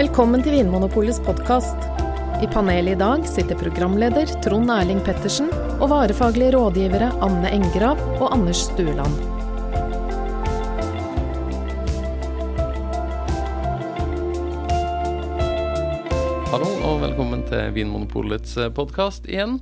Velkommen 0.00 0.40
til 0.40 0.54
Vinmonopolets 0.54 1.18
podkast. 1.20 1.82
I 2.40 2.46
panelet 2.48 2.94
i 2.94 3.00
dag 3.02 3.26
sitter 3.28 3.58
programleder 3.60 4.30
Trond 4.40 4.72
Erling 4.72 5.02
Pettersen 5.04 5.50
og 5.74 5.90
varefaglige 5.90 6.54
rådgivere 6.54 7.10
Anne 7.20 7.50
Engrav 7.52 8.00
og 8.14 8.30
Anders 8.32 8.62
Stueland. 8.70 9.18
Hallo 16.48 16.72
og 16.94 17.04
velkommen 17.04 17.44
til 17.52 17.76
Vinmonopolets 17.76 18.56
podkast 18.72 19.28
igjen. 19.28 19.60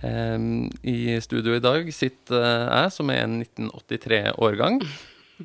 I 0.00 1.20
studio 1.28 1.60
i 1.60 1.64
dag 1.68 1.92
sitter 1.92 2.48
jeg, 2.72 2.96
som 2.96 3.12
er 3.12 3.26
en 3.28 3.42
1983-årgang. 3.44 4.80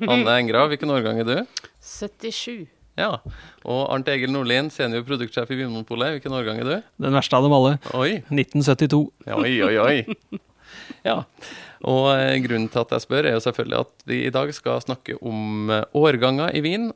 Anne 0.00 0.42
Engrav, 0.46 0.72
hvilken 0.72 0.96
årgang 0.96 1.20
er 1.20 1.28
du? 1.28 1.64
77. 1.84 2.79
Ja. 3.00 3.14
Og 3.64 3.80
Arnt 3.94 4.08
Egil 4.12 4.32
Nordlien, 4.34 4.68
senior 4.72 5.06
produktsjef 5.08 5.50
i 5.54 5.58
Vinmonopolet, 5.62 6.18
hvilken 6.18 6.36
årgang 6.36 6.60
er 6.60 6.68
du? 6.68 6.76
Den 7.00 7.16
verste 7.16 7.38
av 7.38 7.46
dem 7.46 7.56
alle. 7.56 7.76
Oi, 7.96 8.20
1972. 8.28 9.02
oi, 9.40 9.56
oi, 9.66 9.74
oi. 9.80 10.40
Ja. 11.06 11.22
Og 11.88 12.10
eh, 12.12 12.36
grunnen 12.44 12.68
til 12.68 12.82
at 12.82 12.90
jeg 12.92 13.04
spør, 13.06 13.24
er 13.24 13.36
jo 13.38 13.42
selvfølgelig 13.42 13.78
at 13.78 14.02
vi 14.10 14.18
i 14.26 14.32
dag 14.34 14.50
skal 14.52 14.82
snakke 14.84 15.14
om 15.24 15.70
eh, 15.72 15.86
årganger 15.96 16.52
i 16.56 16.60
vin. 16.64 16.90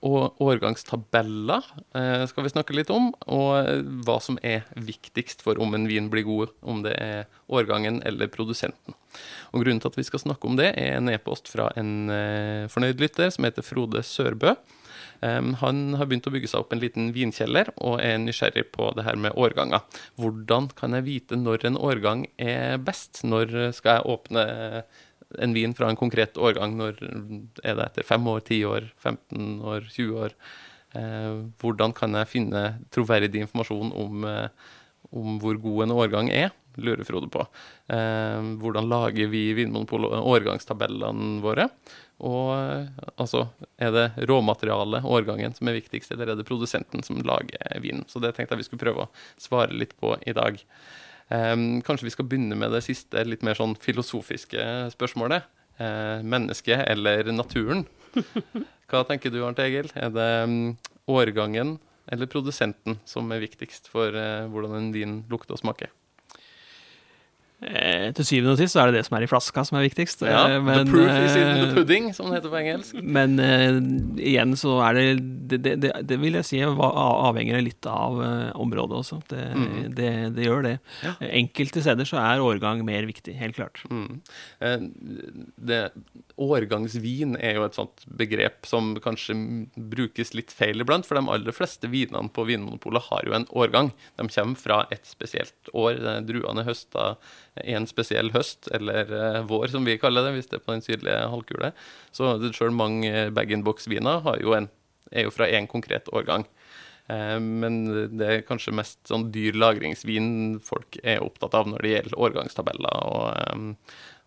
og 0.00 0.38
årgangstabeller 0.40 1.66
eh, 1.98 2.24
skal 2.30 2.46
vi 2.46 2.52
snakke 2.54 2.76
litt 2.76 2.92
om. 2.94 3.10
Og 3.26 3.50
eh, 3.58 3.82
hva 4.06 4.20
som 4.22 4.38
er 4.46 4.68
viktigst 4.76 5.42
for 5.42 5.58
om 5.58 5.74
en 5.74 5.88
vin 5.90 6.10
blir 6.12 6.28
god, 6.28 6.54
om 6.62 6.84
det 6.86 6.94
er 7.02 7.26
årgangen 7.50 7.98
eller 8.06 8.30
produsenten. 8.30 8.94
Og 9.50 9.64
grunnen 9.64 9.82
til 9.82 9.90
at 9.90 9.98
vi 9.98 10.06
skal 10.06 10.22
snakke 10.22 10.46
om 10.46 10.58
det, 10.60 10.70
er 10.78 11.00
en 11.00 11.10
e-post 11.10 11.50
fra 11.50 11.72
en 11.80 12.12
eh, 12.14 12.68
fornøyd 12.70 13.02
lytter 13.02 13.34
som 13.34 13.48
heter 13.48 13.66
Frode 13.66 14.04
Sørbø. 14.06 14.54
Han 15.20 15.80
har 16.00 16.08
begynt 16.08 16.26
å 16.28 16.32
bygge 16.32 16.48
seg 16.48 16.62
opp 16.62 16.72
en 16.72 16.80
liten 16.80 17.10
vinkjeller 17.12 17.68
og 17.76 17.98
er 18.00 18.16
nysgjerrig 18.22 18.70
på 18.72 18.88
det 18.96 19.04
her 19.04 19.18
med 19.20 19.36
årganger. 19.36 19.84
Hvordan 20.16 20.70
kan 20.78 20.96
jeg 20.96 21.04
vite 21.08 21.36
når 21.36 21.66
en 21.68 21.76
årgang 21.76 22.24
er 22.40 22.80
best? 22.80 23.20
Når 23.28 23.72
skal 23.76 23.98
jeg 23.98 24.14
åpne 24.14 24.46
en 25.44 25.54
vin 25.54 25.76
fra 25.76 25.90
en 25.90 26.00
konkret 26.00 26.40
årgang? 26.40 26.78
Når 26.80 27.04
er 27.04 27.76
det 27.76 27.86
etter 27.90 28.08
fem 28.08 28.26
år, 28.32 28.40
ti 28.48 28.62
år, 28.64 28.88
15 28.96 29.60
år, 29.60 29.86
20 29.92 30.24
år? 30.24 30.36
Hvordan 31.60 31.94
kan 31.94 32.16
jeg 32.18 32.30
finne 32.30 32.64
troverdig 32.90 33.44
informasjon 33.44 33.92
om, 33.94 34.24
eh, 34.24 34.48
om 35.12 35.38
hvor 35.38 35.60
god 35.60 35.84
en 35.84 35.94
årgang 35.94 36.30
er? 36.30 36.50
Lurer 36.78 37.04
Frode 37.04 37.28
på. 37.30 37.44
Eh, 37.90 38.40
hvordan 38.62 38.88
lager 38.88 39.30
vi 39.30 39.52
Vinmonopolet 39.54 40.18
årgangstabellene 40.18 41.40
våre? 41.42 41.68
Og 42.26 42.52
eh, 42.54 43.04
altså, 43.20 43.46
er 43.80 43.92
det 43.94 44.06
råmaterialet, 44.28 45.06
årgangen, 45.08 45.54
som 45.56 45.70
er 45.70 45.78
viktigst, 45.78 46.12
eller 46.12 46.32
er 46.32 46.40
det 46.40 46.48
produsenten 46.48 47.04
som 47.06 47.20
lager 47.24 47.80
vinen? 47.82 48.04
Så 48.08 48.22
det 48.22 48.34
tenkte 48.36 48.54
jeg 48.54 48.64
vi 48.64 48.68
skulle 48.68 48.84
prøve 48.84 49.06
å 49.06 49.12
svare 49.40 49.76
litt 49.76 49.96
på 50.00 50.14
i 50.28 50.36
dag. 50.36 50.60
Um, 51.30 51.78
kanskje 51.86 52.08
vi 52.08 52.12
skal 52.16 52.26
begynne 52.26 52.58
med 52.58 52.74
det 52.74 52.82
siste, 52.82 53.22
litt 53.24 53.44
mer 53.46 53.58
sånn 53.58 53.76
filosofiske 53.80 54.66
spørsmålet. 54.96 55.46
Uh, 55.80 56.20
mennesket 56.26 56.82
eller 56.90 57.30
naturen? 57.32 57.86
Hva 58.90 59.04
tenker 59.08 59.32
du, 59.32 59.38
Arnt 59.46 59.62
Egil? 59.62 59.88
Er 59.94 60.10
det 60.12 60.30
um, 60.44 60.74
årgangen 61.08 61.78
eller 62.10 62.28
produsenten 62.28 62.98
som 63.06 63.30
er 63.30 63.44
viktigst 63.44 63.88
for 63.92 64.12
uh, 64.12 64.50
hvordan 64.50 64.76
en 64.76 64.92
vin 64.92 65.20
lukter 65.30 65.54
og 65.54 65.62
smaker? 65.62 65.94
Eh, 67.60 68.06
til 68.16 68.24
syvende 68.24 68.54
og 68.54 68.58
sist 68.60 68.72
så 68.72 68.80
er 68.80 68.88
det 68.88 68.94
det 69.00 69.04
som 69.04 69.18
er 69.18 69.26
i 69.26 69.28
flaska 69.28 69.64
som 69.68 69.76
er 69.76 69.82
viktigst. 69.84 70.22
Ja, 70.24 70.46
Eh, 70.48 70.64
the 70.64 70.84
proof 70.88 71.10
is 71.10 71.34
in 71.36 71.48
the 71.58 71.66
eh, 71.68 71.74
pudding, 71.76 72.06
som 72.16 72.30
det 72.30 72.38
heter 72.38 72.52
på 72.54 72.60
engelsk. 72.62 72.94
Men 73.04 73.34
eh, 73.38 73.76
igjen 74.30 74.54
så 74.56 74.78
er 74.86 74.96
det 74.96 75.04
det, 75.60 75.74
det, 75.82 75.90
det 76.08 76.18
vil 76.22 76.38
jeg 76.38 76.46
si 76.48 76.60
avhenger 76.64 77.60
litt 77.60 77.84
av 77.90 78.16
området 78.56 78.96
også. 79.02 79.20
Det, 79.28 79.42
Mm. 79.50 79.94
det, 79.94 80.10
det 80.36 80.44
gjør 80.46 80.62
det. 80.62 80.74
Ja. 81.04 81.12
Enkelte 81.20 81.82
steder 81.84 82.06
så 82.08 82.16
er 82.22 82.40
årgang 82.40 82.80
mer 82.86 83.04
viktig, 83.08 83.34
helt 83.36 83.56
klart. 83.58 83.82
Mm. 83.90 84.20
Eh, 84.60 84.78
Det, 85.60 85.80
årgangsvin 86.40 87.36
er 87.38 87.58
jo 87.58 87.64
et 87.66 87.76
sånt 87.76 88.02
begrep 88.16 88.66
som 88.68 88.94
kanskje 89.04 89.36
brukes 89.76 90.32
litt 90.34 90.50
feil 90.54 90.80
iblant, 90.82 91.06
for 91.06 91.18
de 91.20 91.24
aller 91.32 91.52
fleste 91.56 91.90
vinene 91.92 92.30
på 92.32 92.46
Vinmonopolet 92.48 93.06
har 93.10 93.26
jo 93.28 93.36
en 93.36 93.46
årgang. 93.52 93.92
De 94.18 94.28
kommer 94.32 94.56
fra 94.60 94.80
et 94.94 95.04
spesielt 95.08 95.70
år. 95.76 96.00
Eh, 96.00 96.20
Druene 96.28 96.64
er 96.64 96.70
høsta 96.70 97.10
en 97.64 97.86
spesiell 97.90 98.32
høst, 98.34 98.70
eller 98.72 99.10
eh, 99.12 99.40
vår, 99.50 99.68
som 99.74 99.84
vi 99.84 99.98
kaller 100.00 100.26
det, 100.28 100.36
hvis 100.38 100.50
det 100.50 100.60
er 100.60 100.66
på 100.66 100.76
den 100.76 100.84
sydlige 100.86 101.20
halvkule. 101.32 101.72
Så 102.16 102.34
sjøl 102.56 102.72
mange 102.74 103.28
bag-in-box-viner 103.36 104.22
har 104.26 104.40
jo 104.40 104.54
en- 104.56 104.70
er 105.12 105.24
jo 105.26 105.30
fra 105.34 105.46
én 105.50 105.66
konkret 105.68 106.06
årgang. 106.14 106.44
Eh, 107.10 107.38
Men 107.40 108.16
det 108.16 108.26
er 108.28 108.42
kanskje 108.46 108.72
mest 108.72 108.98
sånn 109.10 109.32
dyr 109.32 109.52
lagringsvin 109.58 110.60
folk 110.62 110.96
er 111.02 111.18
opptatt 111.24 111.54
av 111.58 111.66
når 111.66 111.82
det 111.82 111.90
gjelder 111.96 112.18
årgangstabeller 112.18 113.02
og, 113.10 113.34
eh, 113.36 113.74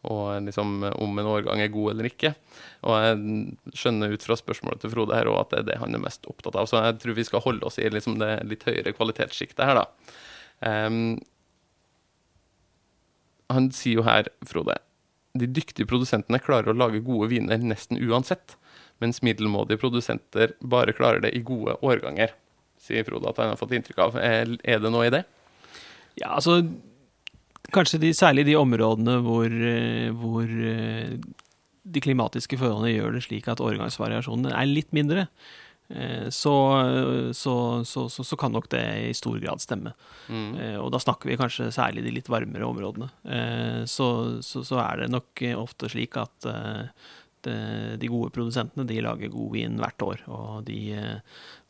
og 0.03 0.43
liksom 0.43 0.83
om 0.91 1.19
en 1.19 1.29
årgang 1.31 1.61
er 1.63 1.71
god 1.71 1.93
eller 1.93 2.09
ikke. 2.09 2.33
Og 2.83 2.95
jeg 3.05 3.77
skjønner 3.79 4.13
ut 4.13 4.25
fra 4.27 4.37
spørsmålet 4.39 4.83
til 4.83 4.91
Frode 4.91 5.15
her 5.15 5.29
også 5.31 5.43
at 5.45 5.53
det 5.53 5.59
er 5.61 5.67
det 5.69 5.81
han 5.83 5.95
er 5.95 6.03
mest 6.03 6.27
opptatt 6.27 6.57
av. 6.59 6.67
Så 6.67 6.81
jeg 6.83 6.99
tror 7.01 7.17
vi 7.19 7.27
skal 7.27 7.45
holde 7.45 7.67
oss 7.69 7.79
i 7.79 7.89
liksom 7.91 8.17
det 8.21 8.33
litt 8.49 8.65
høyere 8.67 8.95
kvalitetssjiktet 8.97 9.63
her, 9.63 9.79
da. 9.79 10.17
Um, 10.63 11.15
han 13.53 13.69
sier 13.75 14.01
jo 14.01 14.07
her, 14.07 14.27
Frode, 14.47 14.77
de 15.37 15.49
dyktige 15.49 15.89
produsentene 15.89 16.41
klarer 16.41 16.73
å 16.73 16.77
lage 16.77 17.03
gode 17.05 17.31
viner 17.31 17.61
nesten 17.61 17.99
uansett, 18.01 18.57
mens 19.01 19.23
middelmådige 19.25 19.81
produsenter 19.81 20.53
bare 20.61 20.95
klarer 20.95 21.23
det 21.23 21.33
i 21.35 21.43
gode 21.45 21.75
årganger, 21.83 22.35
sier 22.81 23.05
Frode 23.07 23.31
at 23.31 23.39
han 23.41 23.53
har 23.53 23.59
fått 23.59 23.73
inntrykk 23.75 24.01
av. 24.03 24.19
Er, 24.19 24.57
det 24.59 24.91
noe 24.91 25.07
i 25.07 25.13
det? 25.13 25.23
Ja, 26.19 26.35
altså 26.35 26.61
Kanskje 27.73 27.99
de, 28.03 28.13
særlig 28.15 28.45
de 28.47 28.57
områdene 28.59 29.17
hvor, 29.25 29.49
eh, 29.49 30.09
hvor 30.13 30.45
eh, 30.45 31.17
de 31.83 32.03
klimatiske 32.03 32.59
forholdene 32.59 32.93
gjør 32.93 33.17
det 33.17 33.25
slik 33.25 33.49
at 33.51 33.63
årgangsvariasjonene 33.63 34.53
er 34.53 34.69
litt 34.69 34.93
mindre. 34.95 35.27
eh, 35.89 36.29
Så, 36.29 36.53
så, 37.33 37.55
så, 37.85 38.07
så, 38.11 38.37
kan 38.39 38.53
nok 38.53 38.69
det 38.69 38.83
i 39.09 39.15
stor 39.17 39.39
grad 39.41 39.63
stemme. 39.63 39.95
Mm. 40.29 40.79
Og 40.83 40.91
da 40.93 41.01
snakker 41.01 41.31
vi 41.31 41.39
kanskje 41.39 41.71
særlig 41.73 42.05
de 42.05 42.13
litt 42.19 42.29
varmere 42.29 42.69
områdene. 42.69 43.09
Så, 43.89 44.07
så, 44.45 44.63
så 44.63 44.79
er 44.85 45.03
det 45.03 45.11
nok 45.11 45.43
ofte 45.57 45.89
slik 45.91 46.17
at 46.21 46.47
de 47.51 48.09
gode 48.11 48.31
produsentene 48.35 48.85
de 48.87 49.01
lager 49.03 49.31
god 49.33 49.51
vin 49.53 49.77
hvert 49.81 50.05
år. 50.05 50.23
Og 50.31 50.63
de 50.67 50.79
eh, 50.95 51.19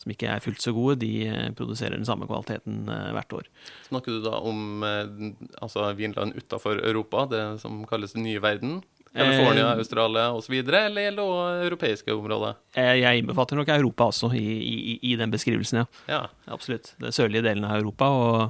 som 0.03 0.11
ikke 0.13 0.29
er 0.29 0.43
fullt 0.43 0.61
så 0.61 0.73
gode, 0.75 0.99
de 1.01 1.11
eh, 1.27 1.51
produserer 1.57 1.95
den 1.97 2.07
samme 2.07 2.27
kvaliteten 2.29 2.83
eh, 2.91 3.11
hvert 3.15 3.37
år. 3.39 3.47
Snakker 3.89 4.17
du 4.17 4.25
da 4.25 4.39
om 4.43 4.83
eh, 4.87 5.29
altså 5.63 5.89
vinland 5.97 6.35
utenfor 6.37 6.81
Europa, 6.83 7.25
det 7.31 7.43
som 7.63 7.83
kalles 7.89 8.13
den 8.17 8.27
nye 8.27 8.43
verden? 8.43 8.81
California, 9.13 9.67
Eh, 9.73 9.77
Australia 9.77 10.31
osv., 10.33 10.53
eller 10.57 11.03
gjelder 11.05 11.27
det 11.61 11.65
europeiske 11.67 12.13
områder? 12.13 12.55
Eh, 12.75 12.95
Jeg 13.03 13.21
innbefatter 13.21 13.55
nok 13.59 13.69
Europa 13.69 14.07
også 14.09 14.31
i, 14.33 14.41
i, 14.41 14.99
i 15.11 15.15
den 15.15 15.31
beskrivelsen, 15.31 15.83
ja. 15.83 15.85
Ja. 16.09 16.21
Absolutt. 16.47 16.95
Den 16.99 17.13
sørlige 17.13 17.45
delen 17.45 17.63
av 17.67 17.77
Europa. 17.77 18.09
Og 18.09 18.49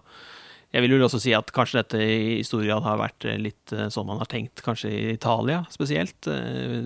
jeg 0.73 0.81
vil 0.81 0.95
jo 0.95 1.06
også 1.06 1.22
si 1.22 1.34
at 1.38 1.51
kanskje 1.53 1.84
dette 1.84 2.01
i 2.01 2.41
stor 2.45 2.63
grad 2.66 2.85
har 2.85 2.97
vært 3.01 3.28
eh, 3.29 3.38
litt 3.41 3.73
eh, 3.75 3.89
sånn 3.94 4.07
man 4.09 4.22
har 4.23 4.29
tenkt, 4.31 4.63
kanskje 4.66 4.89
i 4.89 5.01
Italia 5.13 5.61
spesielt. 5.73 6.28
Eh, 6.28 6.81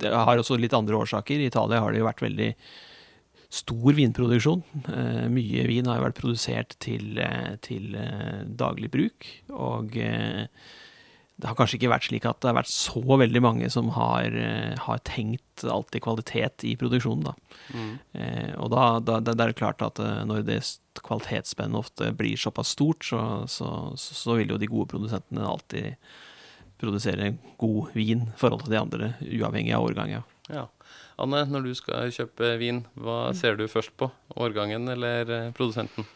Det 0.00 0.10
har 0.14 0.38
også 0.38 0.58
litt 0.58 0.74
andre 0.74 0.98
årsaker. 0.98 1.38
I 1.38 1.50
Italia 1.50 1.80
har 1.82 1.92
det 1.92 1.98
jo 2.00 2.06
vært 2.06 2.22
veldig 2.22 2.50
stor 3.50 3.96
vinproduksjon. 3.96 4.60
Mye 5.34 5.64
vin 5.66 5.88
har 5.90 5.98
jo 5.98 6.04
vært 6.04 6.20
produsert 6.20 6.76
til, 6.78 7.18
til 7.66 7.96
daglig 8.54 8.90
bruk. 8.94 9.26
Og 9.50 9.98
det 11.40 11.48
har 11.48 11.56
kanskje 11.56 11.78
ikke 11.78 11.92
vært 11.92 12.06
slik 12.08 12.26
at 12.28 12.40
det 12.42 12.50
har 12.50 12.58
vært 12.58 12.72
så 12.72 13.00
veldig 13.00 13.40
mange 13.40 13.68
som 13.72 13.88
har, 13.96 14.34
eh, 14.36 14.74
har 14.76 15.00
tenkt 15.08 15.64
alltid 15.64 16.04
kvalitet 16.04 16.64
i 16.68 16.74
produksjonen, 16.80 17.30
da. 17.30 17.34
Mm. 17.72 17.92
Eh, 18.12 18.50
og 18.60 18.70
da, 18.74 18.84
da, 19.00 19.20
da 19.24 19.32
er 19.32 19.52
det 19.52 19.60
klart 19.60 19.80
at 19.84 20.00
eh, 20.02 20.20
når 20.28 20.44
det 20.48 20.58
kvalitetsspennet 21.00 21.80
ofte 21.80 22.10
blir 22.16 22.36
såpass 22.40 22.74
stort, 22.76 23.06
så, 23.08 23.22
så, 23.48 23.70
så, 23.96 24.36
vil 24.36 24.52
jo 24.52 24.60
de 24.60 24.68
gode 24.68 24.90
produsentene 24.92 25.46
alltid 25.46 25.96
produsere 26.80 27.34
god 27.60 27.94
vin 27.96 28.26
i 28.28 28.38
forhold 28.40 28.66
til 28.66 28.74
de 28.74 28.80
andre, 28.80 29.10
uavhengig 29.24 29.74
av 29.76 29.88
årgang. 29.88 30.14
Ja. 30.18 30.22
ja. 30.52 30.68
Anne, 31.20 31.44
når 31.48 31.68
du 31.68 31.74
skal 31.76 32.12
kjøpe 32.14 32.54
vin, 32.60 32.84
hva 33.00 33.30
ser 33.36 33.58
du 33.60 33.66
først 33.68 33.92
på? 34.00 34.08
Årgangen 34.40 34.88
eller 34.92 35.28
eh, 35.36 35.52
produsenten? 35.56 36.08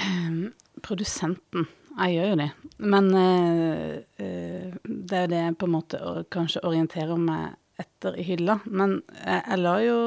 Um, 0.00 0.50
produsenten. 0.84 1.68
Jeg 1.98 2.16
gjør 2.16 2.30
jo 2.30 2.38
det. 2.40 2.50
Men 2.92 3.10
eh, 3.18 3.96
eh, 4.22 4.78
det 4.84 5.16
er 5.16 5.26
jo 5.26 5.32
det 5.32 5.42
jeg 5.42 5.58
på 5.60 5.68
en 5.68 5.74
måte 5.74 6.00
kanskje 6.32 6.64
orienterer 6.68 7.20
meg 7.20 7.56
etter 7.80 8.16
i 8.20 8.24
hylla. 8.26 8.60
Men 8.66 9.00
jeg, 9.18 9.40
jeg 9.40 9.60
lar 9.60 9.84
jo 9.84 10.00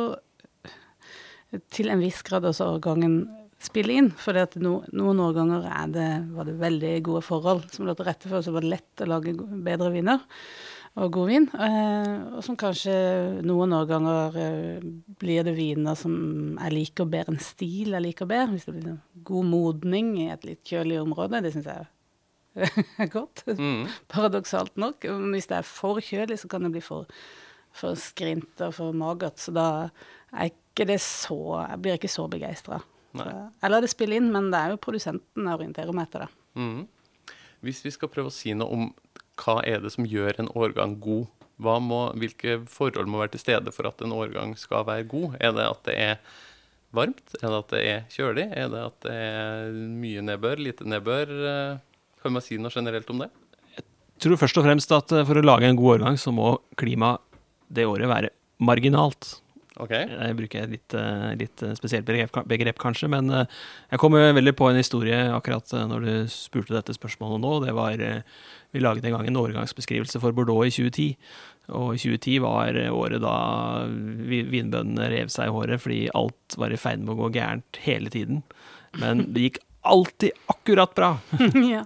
til 1.73 1.91
en 1.93 2.01
viss 2.01 2.23
grad 2.25 2.47
også 2.49 2.71
årgangen 2.75 3.17
spille 3.63 3.97
inn. 3.99 4.11
For 4.19 4.37
no, 4.61 4.77
noen 4.95 5.21
årganger 5.23 5.67
er 5.69 5.91
det, 5.93 6.09
var 6.35 6.49
det 6.49 6.59
veldig 6.61 6.93
gode 7.05 7.23
forhold 7.25 7.67
som 7.73 7.87
lå 7.87 7.95
til 7.97 8.09
rette 8.09 8.31
for, 8.31 8.43
så 8.43 8.53
var 8.55 8.65
det 8.65 8.73
lett 8.73 9.03
å 9.03 9.09
lage 9.09 9.35
bedre 9.37 9.91
viner. 9.93 10.23
Og 10.93 11.09
god 11.15 11.29
vin. 11.31 11.47
Eh, 11.57 12.37
og 12.37 12.43
som 12.45 12.57
kanskje 12.59 12.93
noen 13.45 13.73
årganger 13.73 14.37
eh, 14.37 14.85
blir 15.19 15.45
det 15.47 15.55
viner 15.57 15.97
som 15.97 16.13
jeg 16.59 16.75
liker 16.75 17.09
bedre 17.09 17.33
enn 17.33 17.41
stil 17.41 17.95
jeg 17.95 18.05
liker 18.05 18.29
bedre. 18.29 18.51
Hvis 18.53 18.67
det 18.67 18.75
blir 18.75 18.91
en 18.91 19.01
god 19.25 19.49
modning 19.49 20.13
i 20.21 20.29
et 20.33 20.45
litt 20.45 20.61
kjølig 20.69 20.99
område. 21.01 21.41
Det 21.41 21.53
syns 21.55 21.69
jeg 21.71 21.87
er 23.01 23.11
godt. 23.17 23.45
Mm. 23.57 23.87
Paradoksalt 24.13 24.77
nok. 24.77 25.09
Hvis 25.33 25.49
det 25.49 25.59
er 25.63 25.67
for 25.67 26.01
kjølig, 26.03 26.37
så 26.43 26.51
kan 26.51 26.67
det 26.67 26.75
bli 26.75 26.83
for, 26.85 27.09
for 27.73 27.97
skrint 27.97 28.61
og 28.61 28.75
for 28.77 28.93
magert. 28.93 29.41
Så 29.41 29.55
da 29.55 29.67
er 30.33 30.51
ikke 30.53 30.87
det 30.89 31.01
så 31.05 31.39
Jeg 31.69 31.81
blir 31.81 31.97
ikke 31.97 32.09
så 32.09 32.27
begeistra. 32.29 32.79
Jeg 33.13 33.69
lar 33.69 33.81
det 33.81 33.91
spille 33.93 34.17
inn, 34.17 34.31
men 34.33 34.49
det 34.53 34.59
er 34.59 34.73
jo 34.73 34.81
produsenten 34.81 35.45
jeg 35.45 35.57
orienterer 35.57 35.93
meg 35.93 36.07
etter. 36.07 36.25
det. 36.25 36.61
Mm. 36.61 37.33
Hvis 37.63 37.81
vi 37.85 37.91
skal 37.93 38.09
prøve 38.11 38.29
å 38.29 38.33
si 38.33 38.53
noe 38.57 38.73
om 38.73 38.87
hva 39.41 39.59
er 39.67 39.83
det 39.83 39.93
som 39.95 40.07
gjør 40.07 40.39
en 40.39 40.51
årgang 40.53 40.97
god, 41.03 41.27
må, 41.63 41.99
hvilke 42.19 42.57
forhold 42.67 43.07
må 43.07 43.21
være 43.21 43.35
til 43.35 43.43
stede 43.43 43.71
for 43.71 43.87
at 43.87 44.01
en 44.03 44.15
årgang 44.15 44.55
skal 44.59 44.85
være 44.87 45.07
god? 45.09 45.37
Er 45.39 45.53
det 45.55 45.67
at 45.69 45.85
det 45.87 45.97
er 46.01 46.15
varmt? 46.93 47.23
Er 47.39 47.47
det 47.47 47.59
at 47.61 47.71
det 47.73 47.83
er 47.91 48.01
kjølig? 48.11 48.47
Er 48.51 48.71
det 48.73 48.81
at 48.89 48.97
det 49.05 49.13
er 49.13 49.77
mye 50.01 50.25
nedbør, 50.25 50.61
lite 50.61 50.87
nedbør? 50.89 51.31
Kan 52.23 52.35
man 52.35 52.43
si 52.43 52.59
noe 52.59 52.73
generelt 52.73 53.09
om 53.13 53.23
det? 53.23 53.29
Jeg 53.77 53.85
tror 54.25 54.41
først 54.43 54.59
og 54.59 54.67
fremst 54.67 54.91
at 54.95 55.13
for 55.27 55.39
å 55.39 55.45
lage 55.45 55.69
en 55.69 55.79
god 55.79 55.99
årgang, 55.99 56.19
så 56.19 56.33
må 56.35 56.57
klimaet 56.79 57.23
det 57.73 57.87
året 57.89 58.09
være 58.09 58.33
marginalt. 58.63 59.37
Okay. 59.81 60.05
Jeg 60.05 60.37
bruker 60.37 60.63
et 60.63 60.73
litt, 60.75 60.93
eh, 60.93 61.31
litt 61.39 61.63
spesielt 61.79 62.05
begrep, 62.05 62.35
begrep, 62.45 62.77
kanskje, 62.81 63.09
men 63.09 63.31
eh, 63.33 63.47
jeg 63.89 64.01
kom 64.01 64.13
veldig 64.13 64.53
på 64.53 64.69
en 64.69 64.77
historie 64.77 65.17
akkurat 65.33 65.73
eh, 65.73 65.87
når 65.89 66.05
du 66.05 66.11
spurte 66.29 66.75
dette 66.75 66.93
spørsmålet 66.93 67.41
nå. 67.41 67.53
Det 67.65 67.73
var 67.73 68.03
Vi 68.73 68.83
laget 68.83 69.05
en 69.05 69.15
gang 69.15 69.27
en 69.29 69.41
årgangsbeskrivelse 69.41 70.21
for 70.23 70.35
Bordeaux 70.35 70.65
i 70.67 70.73
2010. 70.73 71.09
Og 71.71 71.93
2010 71.95 72.39
var 72.43 72.79
året 72.91 73.21
da 73.23 73.35
vinbøndene 73.87 75.11
rev 75.13 75.29
seg 75.31 75.47
i 75.47 75.53
håret 75.55 75.83
fordi 75.83 76.01
alt 76.17 76.57
var 76.59 76.73
i 76.73 76.79
ferd 76.81 77.05
med 77.05 77.13
å 77.15 77.21
gå 77.21 77.29
gærent 77.37 77.79
hele 77.85 78.11
tiden. 78.13 78.41
Men 78.99 79.29
det 79.33 79.47
gikk 79.47 79.61
alltid 79.83 80.31
akkurat 80.45 80.95
bra 80.95 81.17
ja. 81.73 81.85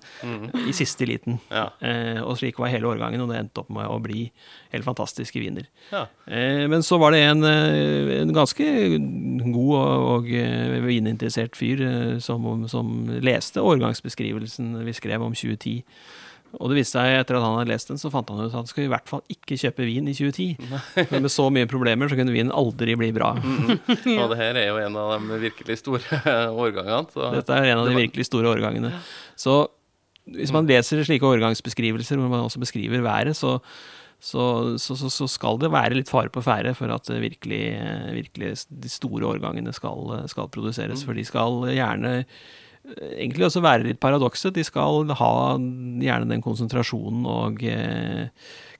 i 0.70 0.74
siste 0.74 1.06
liten. 1.06 1.40
Ja. 1.50 1.72
Eh, 1.82 2.20
og 2.22 2.38
slik 2.38 2.60
var 2.62 2.70
hele 2.70 2.90
årgangen, 2.92 3.24
og 3.24 3.32
det 3.32 3.40
endte 3.42 3.64
opp 3.64 3.72
med 3.74 3.90
å 3.90 3.98
bli 4.02 4.28
helt 4.74 4.86
fantastiske 4.86 5.42
viner. 5.42 5.66
Ja. 5.90 6.06
Eh, 6.30 6.68
men 6.70 6.86
så 6.86 7.00
var 7.02 7.16
det 7.16 7.24
en, 7.26 7.42
eh, 7.48 8.14
en 8.22 8.34
ganske 8.36 8.68
god 9.50 9.74
og, 9.80 10.06
og 10.12 10.30
eh, 10.30 10.78
vininteressert 10.86 11.58
fyr 11.58 11.84
eh, 11.88 12.14
som, 12.24 12.68
som 12.70 13.10
leste 13.18 13.66
årgangsbeskrivelsen 13.66 14.76
vi 14.86 14.96
skrev 14.98 15.26
om 15.26 15.34
2010. 15.34 15.82
Og 16.58 16.72
det 16.72 16.80
viste 16.80 16.98
seg 16.98 17.20
etter 17.20 17.38
at 17.38 17.46
han 17.46 17.56
hadde 17.60 17.70
lest 17.70 17.92
den, 17.92 18.00
så 18.02 18.10
fant 18.14 18.30
han 18.34 18.42
ut 18.42 18.50
at 18.50 18.58
han 18.58 18.70
skulle 18.70 18.88
i 18.88 18.92
hvert 18.92 19.10
fall 19.10 19.22
ikke 19.32 19.60
kjøpe 19.62 19.86
vin 19.86 20.10
i 20.10 20.16
2010. 20.18 20.48
Men 21.12 21.26
med 21.28 21.34
så 21.34 21.48
mye 21.54 21.70
problemer 21.70 22.10
så 22.10 22.18
kunne 22.18 22.34
vin 22.34 22.54
aldri 22.54 22.96
bli 22.98 23.12
bra. 23.14 23.34
Mm 23.38 23.58
-hmm. 23.68 24.20
Og 24.24 24.30
det 24.32 24.38
her 24.42 24.56
er 24.56 24.68
jo 24.68 24.78
en 24.78 24.98
av 24.98 25.20
de 25.20 25.40
virkelig 25.40 25.78
store 25.78 26.02
årgangene. 26.64 27.06
Så. 27.14 27.32
Dette 27.36 27.54
er 27.54 27.72
en 27.72 27.80
av 27.80 27.90
de 27.90 27.96
virkelig 27.96 28.26
store 28.26 28.50
årgangene. 28.50 28.94
Så 29.36 29.68
hvis 30.26 30.52
man 30.52 30.68
leser 30.68 31.04
slike 31.04 31.26
årgangsbeskrivelser 31.26 32.18
hvor 32.18 32.30
man 32.30 32.44
også 32.44 32.60
beskriver 32.60 33.02
været, 33.02 33.36
så, 33.36 33.60
så, 34.20 34.78
så, 34.78 34.96
så 35.10 35.28
skal 35.28 35.60
det 35.60 35.72
være 35.72 35.94
litt 35.94 36.10
fare 36.10 36.30
på 36.30 36.42
ferde 36.42 36.74
for 36.74 36.92
at 36.92 37.10
virkelig, 37.10 37.64
virkelig 38.14 38.56
de 38.70 38.90
store 38.90 39.26
årgangene 39.26 39.74
skal, 39.74 40.28
skal 40.28 40.50
produseres. 40.50 41.04
For 41.04 41.14
de 41.14 41.26
skal 41.26 41.70
gjerne 41.72 42.26
egentlig 42.96 43.48
også 43.48 43.64
være 43.64 43.86
litt 43.90 44.00
paradokset. 44.04 44.56
De 44.56 44.64
skal 44.66 45.12
ha 45.20 45.34
gjerne 45.58 46.30
den 46.32 46.44
konsentrasjonen 46.46 47.28
og 47.30 47.64
eh, 47.68 48.30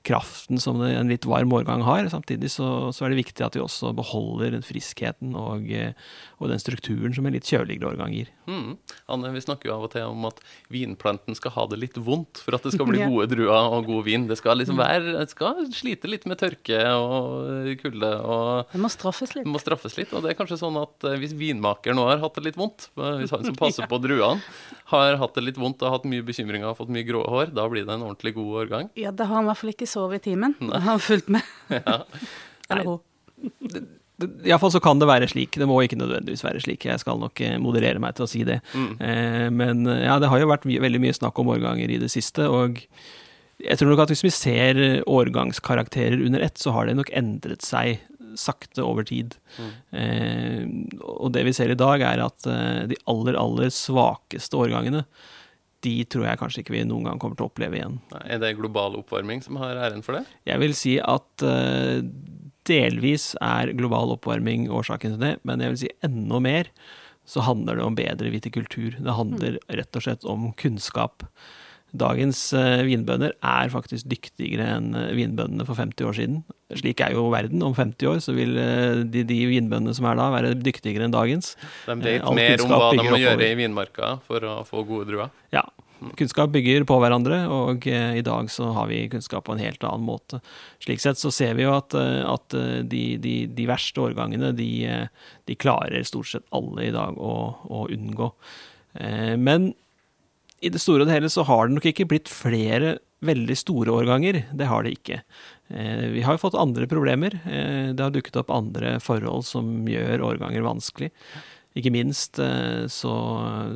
kraften 0.06 0.60
som 0.62 0.80
en 0.84 1.10
litt 1.10 1.26
varm 1.28 1.52
årgang 1.56 1.84
har. 1.86 2.08
Samtidig 2.12 2.50
så, 2.54 2.90
så, 2.94 3.04
er 3.04 3.12
det 3.12 3.22
viktig 3.24 3.44
at 3.44 3.56
de 3.56 3.64
også 3.64 3.92
beholder 3.96 4.58
friskheten 4.66 5.36
og, 5.38 5.68
eh, 5.68 5.92
og, 6.38 6.48
den 6.52 6.60
strukturen 6.62 7.14
som 7.14 7.26
en 7.26 7.34
litt 7.34 7.48
kjøligere 7.48 7.90
årgang 7.92 8.14
gir. 8.14 8.30
Mm. 8.48 8.76
Anne, 9.10 9.32
vi 9.34 9.42
snakker 9.42 9.70
jo 9.70 9.74
av 9.76 9.86
og 9.88 9.92
til 9.92 10.06
om 10.06 10.26
at 10.28 10.40
vinplanten 10.72 11.36
skal 11.38 11.54
ha 11.56 11.66
det 11.72 11.80
litt 11.82 11.98
vondt 11.98 12.40
for 12.44 12.56
at 12.56 12.64
det 12.66 12.74
skal 12.74 12.88
bli 12.88 13.02
gode 13.10 13.28
druer 13.32 13.74
og 13.74 13.88
god 13.88 14.06
vin. 14.06 14.28
Det 14.30 14.38
skal 14.40 14.60
liksom 14.60 14.78
mm. 14.78 14.84
være, 14.84 15.14
det 15.18 15.34
skal 15.34 15.64
slite 15.74 16.10
litt 16.10 16.28
med 16.30 16.40
tørke 16.40 16.80
og 16.94 17.72
kulde. 17.82 18.12
og 18.22 18.72
Det 18.72 18.82
må 18.82 18.92
straffes 18.92 19.34
litt. 19.34 19.46
Det 19.46 19.54
må 19.54 19.62
straffes 19.62 19.98
litt, 19.98 20.14
og 20.14 20.24
det 20.24 20.32
er 20.32 20.38
kanskje 20.38 20.60
sånn 20.62 20.78
at 20.80 21.08
eh, 21.10 21.18
hvis 21.20 21.36
vinmaker 21.38 21.96
nå 21.96 22.06
har 22.08 22.22
hatt 22.22 22.38
det 22.38 22.46
litt 22.48 22.60
vondt, 22.60 22.90
eh, 22.96 23.18
hvis 23.22 23.34
han 23.34 23.46
som 23.50 23.58
passer 23.62 23.90
på 23.90 24.00
druene, 24.02 24.40
har 24.94 25.18
hatt 25.20 25.36
det 25.36 25.44
litt 25.44 25.60
vondt 25.60 25.82
og 25.84 25.98
hatt 25.98 26.08
mye 26.08 26.24
bekymringer 26.24 26.70
og 26.70 26.78
fått 26.80 26.92
mye 26.94 27.06
grå 27.08 27.24
hår, 27.28 27.52
da 27.56 27.66
blir 27.68 27.84
det 27.84 27.96
en 27.98 28.06
ordentlig 28.06 28.36
god 28.38 28.54
årgang? 28.64 28.92
Ja, 28.98 29.12
det 29.12 29.28
har 29.28 29.40
han 29.40 29.48
i 29.48 29.52
hvert 29.52 29.62
fall 29.62 29.74
ikke 29.74 29.90
sovet 29.90 30.22
i 30.22 30.30
timen. 30.30 30.56
Han 30.62 30.86
har 30.86 31.02
fulgt 31.02 31.32
med. 31.32 31.54
Ja. 31.78 32.02
Eller 32.68 32.84
hun. 32.84 33.00
Iallfall 34.18 34.74
så 34.74 34.82
kan 34.82 34.98
det 34.98 35.08
være 35.10 35.28
slik. 35.30 35.54
Det 35.60 35.68
må 35.68 35.78
ikke 35.84 36.00
nødvendigvis 36.00 36.42
være 36.46 36.62
slik. 36.64 36.88
Jeg 36.88 37.02
skal 37.02 37.20
nok 37.22 37.40
eh, 37.44 37.56
moderere 37.62 38.02
meg 38.02 38.16
til 38.18 38.26
å 38.26 38.30
si 38.30 38.42
det. 38.48 38.58
Mm. 38.74 38.90
Eh, 38.98 39.46
men 39.54 39.86
ja, 39.86 40.18
det 40.18 40.32
har 40.32 40.42
jo 40.42 40.50
vært 40.50 40.66
mye, 40.68 40.82
veldig 40.82 41.02
mye 41.06 41.16
snakk 41.16 41.38
om 41.38 41.54
årganger 41.54 41.94
i 41.94 42.00
det 42.02 42.10
siste. 42.12 42.48
Og 42.50 42.82
jeg 43.62 43.78
tror 43.78 43.92
nok 43.92 44.04
at 44.04 44.14
hvis 44.14 44.26
vi 44.26 44.34
ser 44.34 44.82
årgangskarakterer 45.06 46.22
under 46.26 46.42
ett, 46.46 46.58
så 46.58 46.74
har 46.74 46.88
det 46.88 46.98
nok 46.98 47.14
endret 47.16 47.66
seg 47.66 48.02
sakte 48.38 48.84
over 48.84 49.06
tid. 49.06 49.34
Mm. 49.58 49.72
Eh, 50.00 51.02
og 51.02 51.32
det 51.34 51.44
vi 51.48 51.54
ser 51.56 51.72
i 51.72 51.78
dag, 51.78 52.04
er 52.04 52.22
at 52.24 52.48
eh, 52.48 52.86
de 52.92 52.98
aller, 53.10 53.38
aller 53.38 53.72
svakeste 53.74 54.58
årgangene 54.58 55.04
de 55.86 55.92
tror 56.10 56.24
jeg 56.26 56.38
kanskje 56.40 56.62
ikke 56.64 56.74
vi 56.74 56.80
noen 56.88 57.06
gang 57.06 57.20
kommer 57.22 57.38
til 57.38 57.46
å 57.46 57.52
oppleve 57.52 57.78
igjen. 57.78 58.00
Er 58.24 58.40
det 58.42 58.56
global 58.58 58.96
oppvarming 58.98 59.44
som 59.44 59.60
har 59.62 59.78
æren 59.78 60.02
for 60.02 60.18
det? 60.18 60.24
Jeg 60.48 60.58
vil 60.58 60.74
si 60.74 60.96
at 60.98 61.44
uh, 61.46 62.00
delvis 62.68 63.32
er 63.44 63.74
global 63.78 64.14
oppvarming 64.14 64.68
årsaken 64.70 65.16
til 65.16 65.22
det, 65.24 65.34
men 65.48 65.64
jeg 65.64 65.74
vil 65.74 65.80
si 65.84 65.92
enda 66.06 66.40
mer 66.44 66.72
så 67.28 67.44
handler 67.44 67.76
det 67.76 67.84
om 67.84 67.96
bedre 67.96 68.30
vitikultur. 68.32 68.96
Det 68.96 69.16
handler 69.16 69.58
rett 69.68 69.96
og 69.98 70.04
slett 70.04 70.22
om 70.28 70.48
kunnskap. 70.56 71.26
Dagens 71.96 72.40
uh, 72.52 72.84
vinbønder 72.84 73.32
er 73.40 73.70
faktisk 73.72 74.08
dyktigere 74.08 74.66
enn 74.76 74.92
uh, 74.96 75.10
vinbøndene 75.16 75.64
for 75.68 75.76
50 75.76 76.08
år 76.08 76.16
siden. 76.18 76.38
Slik 76.76 77.00
er 77.04 77.14
jo 77.16 77.26
verden. 77.32 77.64
Om 77.64 77.76
50 77.76 78.10
år 78.10 78.22
så 78.24 78.34
vil 78.36 78.56
uh, 78.56 79.04
de, 79.08 79.24
de 79.28 79.38
vinbøndene 79.48 79.96
som 79.96 80.08
er 80.08 80.18
da, 80.20 80.28
være 80.32 80.54
dyktigere 80.60 81.08
enn 81.08 81.16
dagens. 81.16 81.54
De 81.88 81.96
vet 82.04 82.24
mer 82.36 82.64
om 82.64 82.74
hva 82.74 82.90
de 82.92 83.08
må 83.08 83.20
gjøre 83.20 83.52
i 83.52 83.60
vinmarka 83.60 84.14
for 84.28 84.44
å 84.44 84.58
få 84.68 84.84
gode 84.88 85.08
druer? 85.12 85.32
Ja. 85.54 85.64
Kunnskap 86.18 86.52
bygger 86.54 86.84
på 86.86 86.98
hverandre, 87.02 87.40
og 87.50 87.86
i 87.88 88.22
dag 88.22 88.50
så 88.54 88.68
har 88.76 88.86
vi 88.90 89.00
kunnskap 89.10 89.48
på 89.48 89.56
en 89.56 89.62
helt 89.62 89.82
annen 89.82 90.06
måte. 90.06 90.38
Slik 90.84 91.02
sett 91.02 91.18
så 91.18 91.32
ser 91.34 91.56
vi 91.58 91.64
jo 91.66 91.74
at, 91.74 91.96
at 91.98 92.54
de, 92.86 93.02
de, 93.18 93.34
de, 93.50 93.66
verste 93.66 94.04
årgangene, 94.04 94.52
de, 94.54 94.70
de, 95.48 95.58
klarer 95.58 96.06
stort 96.06 96.30
sett 96.30 96.46
alle 96.54 96.86
i 96.86 96.94
dag 96.94 97.18
å, 97.18 97.34
å 97.66 97.82
unngå. 97.90 98.30
Men 99.42 99.72
i 100.62 100.70
det 100.74 100.80
store 100.82 101.04
og 101.04 101.10
det 101.10 101.18
hele 101.18 101.30
så 101.30 101.44
har 101.46 101.66
det 101.66 101.76
nok 101.76 101.90
ikke 101.90 102.08
blitt 102.10 102.30
flere 102.30 102.96
veldig 103.24 103.56
store 103.58 103.94
årganger. 103.94 104.40
Det 104.54 104.66
har 104.70 104.84
det 104.84 104.94
ikke. 104.98 105.20
Eh, 105.68 106.06
vi 106.14 106.24
har 106.24 106.36
jo 106.36 106.42
fått 106.42 106.58
andre 106.58 106.88
problemer. 106.90 107.34
Eh, 107.44 107.90
det 107.94 108.02
har 108.02 108.14
dukket 108.14 108.38
opp 108.40 108.52
andre 108.54 108.96
forhold 109.02 109.46
som 109.46 109.86
gjør 109.90 110.24
årganger 110.32 110.66
vanskelig. 110.66 111.10
Ikke 111.78 111.92
minst 111.94 112.40
eh, 112.42 112.86
så, 112.90 113.14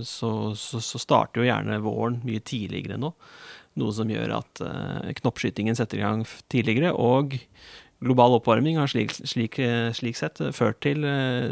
så, 0.06 0.32
så, 0.58 0.82
så 0.82 1.00
starter 1.00 1.42
jo 1.42 1.48
gjerne 1.48 1.82
våren 1.84 2.20
mye 2.26 2.42
tidligere 2.44 2.98
nå. 3.00 3.12
Noe 3.80 3.94
som 3.96 4.10
gjør 4.12 4.34
at 4.36 4.60
knoppskytingen 5.22 5.78
setter 5.78 5.96
i 5.96 6.02
gang 6.02 6.26
tidligere. 6.52 6.90
Og 6.92 7.38
global 8.04 8.36
oppvarming 8.36 8.76
har 8.76 8.90
slik, 8.92 9.14
slik, 9.16 9.56
slik 9.96 10.18
sett 10.18 10.42
ført 10.52 10.82
til 10.84 11.06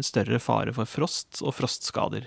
større 0.04 0.36
fare 0.44 0.74
for 0.76 0.84
frost 0.84 1.40
og 1.40 1.54
frostskader. 1.56 2.26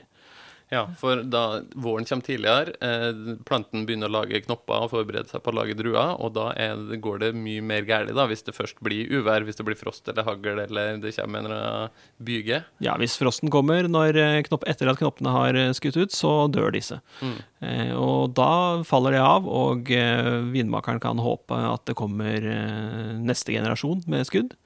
Ja, 0.73 0.87
for 0.97 1.21
da 1.29 1.61
våren 1.77 2.07
kommer 2.09 2.25
tidligere, 2.25 2.73
eh, 2.81 3.37
planten 3.45 3.85
begynner 3.87 4.09
å 4.09 4.15
lage 4.17 4.41
knopper 4.45 4.87
og 4.87 4.93
forberede 4.93 5.29
seg 5.29 5.43
på 5.45 5.53
å 5.53 5.57
lage 5.59 5.77
druer, 5.77 6.15
og 6.17 6.33
da 6.35 6.49
det, 6.57 6.99
går 7.03 7.21
det 7.21 7.31
mye 7.37 7.61
mer 7.61 7.85
galt 7.87 8.09
hvis 8.13 8.45
det 8.47 8.55
først 8.55 8.81
blir 8.83 9.11
uvær, 9.11 9.45
hvis 9.45 9.59
det 9.59 9.65
blir 9.67 9.77
frost 9.77 10.07
eller 10.09 10.25
hagl 10.27 10.63
eller 10.65 10.97
det 11.01 11.13
kommer 11.15 11.45
en 11.45 11.89
byge. 12.23 12.63
Ja, 12.83 12.97
hvis 12.99 13.17
frosten 13.19 13.51
kommer 13.53 13.87
når, 13.87 14.17
eh, 14.17 14.41
knopp, 14.47 14.65
etter 14.67 14.89
at 14.89 14.99
knoppene 15.01 15.33
har 15.33 15.55
eh, 15.59 15.73
skutt 15.77 15.97
ut, 15.97 16.15
så 16.15 16.47
dør 16.51 16.73
disse. 16.73 16.99
Mm. 17.21 17.37
Eh, 17.63 17.93
og 17.97 18.33
da 18.37 18.83
faller 18.87 19.17
det 19.17 19.23
av, 19.23 19.47
og 19.47 19.91
eh, 19.93 20.39
vinmakeren 20.53 21.01
kan 21.03 21.21
håpe 21.21 21.59
at 21.73 21.85
det 21.89 21.97
kommer 21.99 22.43
eh, 22.43 23.13
neste 23.21 23.55
generasjon 23.55 24.03
med 24.09 24.27
skudd. 24.29 24.57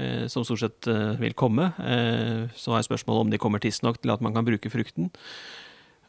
Eh, 0.00 0.26
som 0.26 0.44
stort 0.44 0.60
sett 0.60 0.86
eh, 0.86 1.16
vil 1.20 1.34
komme. 1.36 1.72
Eh, 1.78 2.48
så 2.56 2.76
er 2.76 2.86
spørsmålet 2.86 3.26
om 3.26 3.32
de 3.32 3.40
kommer 3.40 3.62
tidsnok 3.62 4.00
til 4.00 4.12
at 4.14 4.22
man 4.24 4.36
kan 4.36 4.46
bruke 4.46 4.72
frukten. 4.72 5.10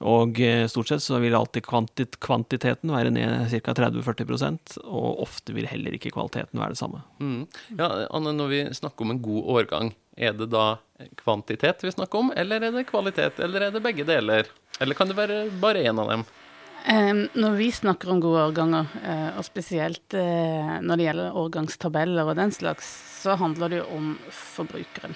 Og 0.01 0.39
stort 0.73 0.89
sett 0.89 1.03
så 1.05 1.19
vil 1.21 1.35
alltid 1.37 1.61
kvantit 1.61 2.15
kvantiteten 2.25 2.89
være 2.89 3.11
ned 3.13 3.51
ca. 3.51 3.75
30-40% 3.77 4.79
og 4.81 5.19
ofte 5.21 5.53
vil 5.53 5.67
heller 5.69 5.93
ikke 5.93 6.09
kvaliteten 6.15 6.57
være 6.57 6.73
det 6.73 6.79
samme. 6.79 7.03
Mm. 7.21 7.43
Ja, 7.77 8.07
Anne, 8.09 8.33
når 8.33 8.49
vi 8.49 8.63
snakker 8.73 9.05
om 9.05 9.13
en 9.13 9.21
god 9.21 9.51
årgang, 9.59 9.91
er 10.17 10.33
det 10.33 10.49
da 10.55 10.79
kvantitet 11.21 11.85
vi 11.85 11.93
snakker 11.93 12.17
om, 12.17 12.33
eller 12.33 12.65
er 12.65 12.73
det 12.73 12.87
kvalitet, 12.89 13.37
eller 13.45 13.67
er 13.67 13.75
det 13.75 13.83
begge 13.85 14.07
deler? 14.09 14.49
Eller 14.81 14.97
kan 14.97 15.11
det 15.11 15.19
være 15.21 15.43
bare 15.61 15.85
én 15.85 16.01
av 16.01 16.09
dem? 16.09 16.25
Um, 16.81 17.27
når 17.37 17.57
vi 17.59 17.71
snakker 17.71 18.09
om 18.09 18.21
gode 18.23 18.41
årganger, 18.47 18.87
uh, 19.03 19.37
og 19.37 19.45
spesielt 19.45 20.15
uh, 20.17 20.77
når 20.81 20.97
det 20.97 21.05
gjelder 21.05 21.35
årgangstabeller 21.37 22.31
og 22.31 22.39
den 22.39 22.53
slags, 22.55 22.87
så 23.21 23.35
handler 23.37 23.69
det 23.69 23.81
jo 23.83 23.89
om 23.99 24.07
forbrukeren. 24.33 25.13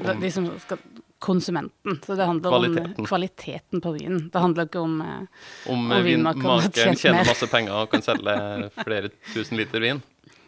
Om, 0.00 0.22
de 0.22 0.30
som 0.32 0.48
skal, 0.62 0.80
konsumenten. 1.22 2.00
Så 2.06 2.16
det 2.16 2.24
handler 2.26 2.50
kvaliteten. 2.50 2.94
om 2.98 3.06
kvaliteten 3.06 3.84
på 3.84 3.92
vinen. 3.94 4.24
Det 4.32 4.42
handler 4.42 4.66
ikke 4.70 4.80
om 4.80 4.96
uh, 5.04 5.44
Om, 5.68 5.84
om 5.92 6.08
vinmakeren 6.08 6.96
tjener 6.96 7.28
masse 7.28 7.48
penger 7.52 7.84
og 7.84 7.92
kan 7.92 8.04
selge 8.08 8.36
flere 8.80 9.12
tusen 9.34 9.60
liter 9.60 9.84
vin? 9.84 10.02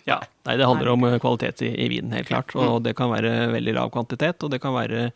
Ja, 0.07 0.21
nei, 0.47 0.55
det 0.57 0.69
handler 0.71 0.95
om 0.95 1.05
kvalitet 1.21 1.67
i, 1.67 1.73
i 1.85 1.91
vinen, 1.91 2.15
helt 2.15 2.31
klart. 2.31 2.55
Og 2.57 2.79
mm. 2.79 2.85
det 2.87 2.97
kan 2.97 3.11
være 3.13 3.35
veldig 3.53 3.77
lav 3.77 3.93
kvantitet, 3.93 4.41
og 4.47 4.55
det 4.55 4.63
kan 4.63 4.73
være 4.77 5.11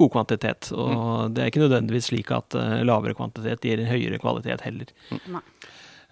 god 0.00 0.12
kvantitet. 0.16 0.72
Og 0.74 0.90
mm. 0.90 1.34
det 1.34 1.42
er 1.42 1.52
ikke 1.52 1.64
nødvendigvis 1.64 2.10
slik 2.10 2.34
at 2.34 2.58
uh, 2.58 2.82
lavere 2.86 3.16
kvantitet 3.16 3.66
gir 3.66 3.84
høyere 3.88 4.20
kvalitet 4.22 4.66
heller. 4.66 4.92
Mm. 5.10 5.40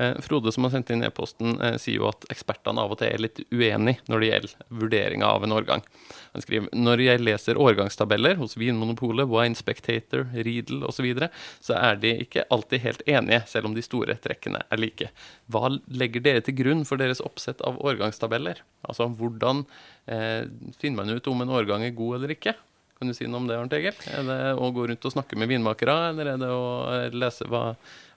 Eh, 0.03 0.21
Frode 0.21 0.53
som 0.53 0.65
har 0.65 0.73
sendt 0.73 0.91
inn 0.91 1.05
e-posten, 1.05 1.61
eh, 1.61 1.77
sier 1.81 2.01
jo 2.01 2.09
at 2.09 2.25
ekspertene 2.33 2.81
av 2.81 2.95
og 2.95 2.99
til 3.01 3.11
er 3.13 3.23
litt 3.23 3.43
uenige 3.53 4.01
når 4.11 4.21
det 4.21 4.31
gjelder 4.31 4.55
vurderinga 4.81 5.29
av 5.29 5.45
en 5.45 5.55
årgang. 5.59 5.85
Han 6.33 6.45
skriver 6.45 6.73
når 6.73 7.05
jeg 7.05 7.23
leser 7.23 7.61
årgangstabeller 7.61 8.39
hos 8.41 8.57
Vinmonopolet, 8.57 9.29
Wine 9.29 9.59
Spectator, 9.59 10.27
Riedel 10.33 10.83
osv., 10.83 11.03
så, 11.03 11.07
videre, 11.07 11.29
så 11.59 11.75
er 11.75 11.97
de 11.99 12.13
ikke 12.23 12.45
alltid 12.55 12.81
helt 12.85 13.01
enige, 13.11 13.43
selv 13.51 13.67
om 13.67 13.75
de 13.75 13.83
store 13.83 14.15
trekkene 14.23 14.61
er 14.71 14.79
like. 14.79 15.09
Hva 15.51 15.73
legger 15.91 16.23
dere 16.23 16.45
til 16.47 16.55
grunn 16.61 16.85
for 16.87 17.01
deres 17.01 17.21
oppsett 17.25 17.61
av 17.67 17.81
årgangstabeller? 17.83 18.63
Altså 18.87 19.09
hvordan 19.11 19.65
eh, 20.07 20.47
finner 20.79 21.03
man 21.03 21.11
ut 21.11 21.27
om 21.27 21.43
en 21.43 21.57
årgang 21.59 21.83
er 21.83 21.97
god 21.97 22.21
eller 22.21 22.37
ikke? 22.37 22.55
Kan 23.03 23.11
du 23.11 23.17
si 23.19 23.27
noe 23.27 23.41
om 23.43 23.49
det, 23.51 23.57
Arnt 23.59 23.73
Egil? 23.75 23.97
Er 24.15 24.23
det 24.23 24.35
å 24.63 24.69
gå 24.71 24.85
rundt 24.87 25.07
og 25.09 25.11
snakke 25.11 25.35
med 25.35 25.49
vinmakere, 25.51 25.97
eller 26.13 26.29
er 26.31 26.37
det 26.39 26.51
å 26.55 26.67
eh, 26.87 27.17
lese 27.19 27.49
hva 27.51 27.73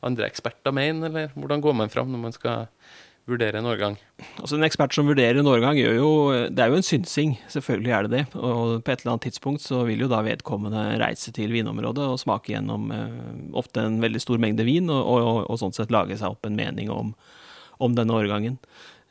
andre 0.06 0.28
eksperter 0.30 0.76
mener, 0.78 1.10
eller 1.10 1.32
hvordan 1.34 1.64
går 1.64 1.74
man 1.80 1.90
fram 1.90 2.12
når 2.14 2.22
man 2.22 2.36
skal 2.36 2.68
vurdere 3.26 3.58
en 3.58 3.70
årgang? 3.72 3.98
Altså 4.38 4.60
En 4.60 4.68
ekspert 4.68 4.94
som 4.94 5.10
vurderer 5.10 5.42
en 5.42 5.50
årgang, 5.50 5.80
gjør 5.82 5.98
jo, 5.98 6.12
det 6.54 6.62
er 6.62 6.70
jo 6.70 6.78
en 6.78 6.86
synsing. 6.86 7.34
Selvfølgelig 7.50 7.96
er 7.98 8.06
det 8.06 8.14
det. 8.14 8.24
Og 8.38 8.76
på 8.86 8.94
et 8.94 9.02
eller 9.02 9.16
annet 9.16 9.26
tidspunkt 9.32 9.66
så 9.66 9.82
vil 9.90 10.06
jo 10.06 10.12
da 10.12 10.22
vedkommende 10.28 10.86
reise 11.02 11.34
til 11.34 11.58
vinområdet 11.58 12.06
og 12.06 12.22
smake 12.22 12.54
gjennom 12.54 12.94
eh, 12.94 13.20
ofte 13.58 13.88
en 13.90 13.98
veldig 14.06 14.22
stor 14.22 14.46
mengde 14.46 14.70
vin, 14.70 14.94
og, 14.94 15.02
og, 15.02 15.48
og, 15.48 15.58
sånn 15.64 15.74
sett 15.74 15.90
lage 15.90 16.22
seg 16.22 16.38
opp 16.38 16.46
en 16.46 16.62
mening 16.62 16.94
om, 16.94 17.16
om 17.82 17.98
denne 17.98 18.22
årgangen. 18.22 18.62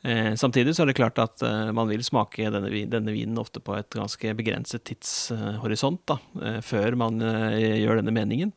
Eh, 0.05 0.33
samtidig 0.37 0.75
så 0.77 0.83
er 0.83 0.91
det 0.91 0.97
klart 0.99 1.17
at 1.21 1.41
eh, 1.41 1.71
man 1.73 1.89
vil 1.89 2.03
smake 2.05 2.51
denne, 2.53 2.69
denne, 2.91 3.13
vinen 3.15 3.39
ofte 3.41 3.61
på 3.63 3.73
et 3.73 3.89
ganske 3.95 4.33
begrenset 4.37 4.83
tidshorisont 4.85 6.13
eh, 6.13 6.59
før 6.65 6.97
man 6.99 7.17
eh, 7.25 7.81
gjør 7.81 8.03
denne 8.03 8.13
meningen. 8.13 8.53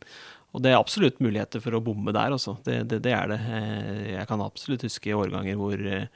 Og 0.56 0.64
det 0.64 0.72
er 0.72 0.80
absolutt 0.80 1.22
muligheter 1.24 1.62
for 1.64 1.76
å 1.76 1.82
bomme 1.84 2.12
der, 2.12 2.34
altså. 2.36 2.56
Det, 2.64 2.82
det, 2.90 3.00
det 3.04 3.14
er 3.16 3.32
det. 3.32 3.40
Eh, 3.48 4.04
jeg 4.16 4.28
kan 4.28 4.44
absolutt 4.44 4.84
huske 4.84 5.16
årganger 5.16 5.56
hvor 5.60 5.80
eh, 5.80 6.08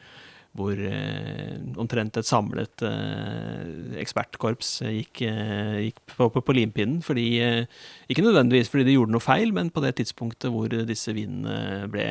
hvor 0.52 0.76
eh, 0.76 1.54
omtrent 1.80 2.18
et 2.20 2.28
samlet 2.28 2.82
eh, 2.84 3.94
ekspertkorps 4.02 4.72
gikk, 4.84 5.22
eh, 5.24 5.78
gikk 5.86 6.02
på, 6.12 6.28
på, 6.34 6.42
på, 6.44 6.56
limpinnen. 6.56 6.98
Fordi, 7.04 7.24
eh, 7.40 7.78
ikke 8.12 8.24
nødvendigvis 8.26 8.68
fordi 8.72 8.84
de 8.90 8.98
gjorde 8.98 9.14
noe 9.14 9.24
feil, 9.24 9.54
men 9.56 9.72
på 9.72 9.84
det 9.84 9.94
tidspunktet 10.00 10.52
hvor 10.52 10.68
disse 10.88 11.14
vinene 11.16 11.88
ble 11.92 12.06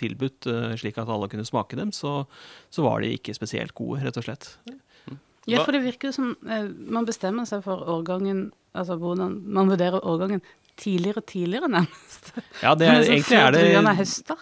tilbudt 0.00 0.50
eh, 0.50 0.74
slik 0.80 0.98
at 0.98 1.12
alle 1.14 1.30
kunne 1.30 1.46
smake 1.46 1.78
dem, 1.78 1.94
så, 1.94 2.24
så, 2.66 2.82
var 2.82 3.04
de 3.04 3.14
ikke 3.14 3.36
spesielt 3.36 3.76
gode, 3.78 4.02
rett 4.02 4.18
og 4.18 4.26
slett. 4.26 4.50
Ja, 5.46 5.60
for 5.62 5.76
det 5.76 5.84
virker 5.84 6.10
som 6.14 6.34
eh, 6.48 6.66
man 6.66 7.06
bestemmer 7.06 7.46
seg 7.46 7.62
for 7.66 7.84
årgangen, 7.94 8.48
altså 8.74 8.98
hvordan 8.98 9.38
man 9.54 9.70
vurderer 9.70 10.02
årgangen 10.02 10.42
tidligere 10.80 11.22
og 11.22 11.26
tidligere, 11.30 11.70
nærmest. 11.70 12.30
Ja, 12.62 12.72
det 12.78 12.88
er, 12.88 13.02
egentlig, 13.02 13.38
er 13.38 13.54
det, 13.54 13.62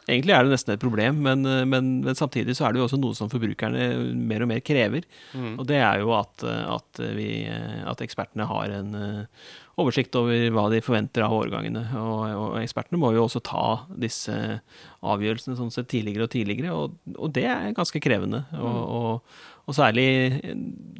egentlig 0.06 0.34
er 0.36 0.46
det 0.46 0.54
nesten 0.54 0.74
et 0.74 0.84
problem, 0.84 1.18
men, 1.24 1.46
eh, 1.48 1.64
men, 1.68 1.90
men, 2.04 2.18
samtidig 2.18 2.56
så 2.56 2.68
er 2.68 2.74
det 2.74 2.82
jo 2.82 2.86
også 2.86 3.00
noe 3.00 3.18
som 3.18 3.30
forbrukerne 3.32 3.88
mer 4.16 4.44
og 4.46 4.52
mer 4.52 4.62
krever. 4.64 5.08
Mm. 5.34 5.56
Og 5.56 5.66
det 5.68 5.80
er 5.82 6.02
jo 6.04 6.14
at, 6.16 6.46
at, 6.46 7.02
vi, 7.18 7.30
at 7.48 8.04
ekspertene 8.04 8.48
har 8.48 8.78
en 8.78 8.96
oversikt 9.80 10.16
over 10.18 10.50
hva 10.52 10.66
de 10.72 10.82
forventer 10.84 11.24
av 11.24 11.34
årgangene. 11.36 11.84
Og, 11.98 12.18
og, 12.28 12.56
ekspertene 12.60 13.00
må 13.00 13.12
jo 13.16 13.24
også 13.26 13.42
ta 13.44 13.64
disse 14.00 14.34
avgjørelsene 15.00 15.56
sånn 15.58 15.72
sett 15.74 15.90
tidligere 15.92 16.28
og 16.28 16.34
tidligere, 16.34 16.74
og, 16.76 16.98
og 17.16 17.32
det 17.36 17.46
er 17.50 17.72
ganske 17.76 18.02
krevende. 18.04 18.44
Og, 18.58 19.22
og, 19.64 19.72
særlig, 19.76 20.06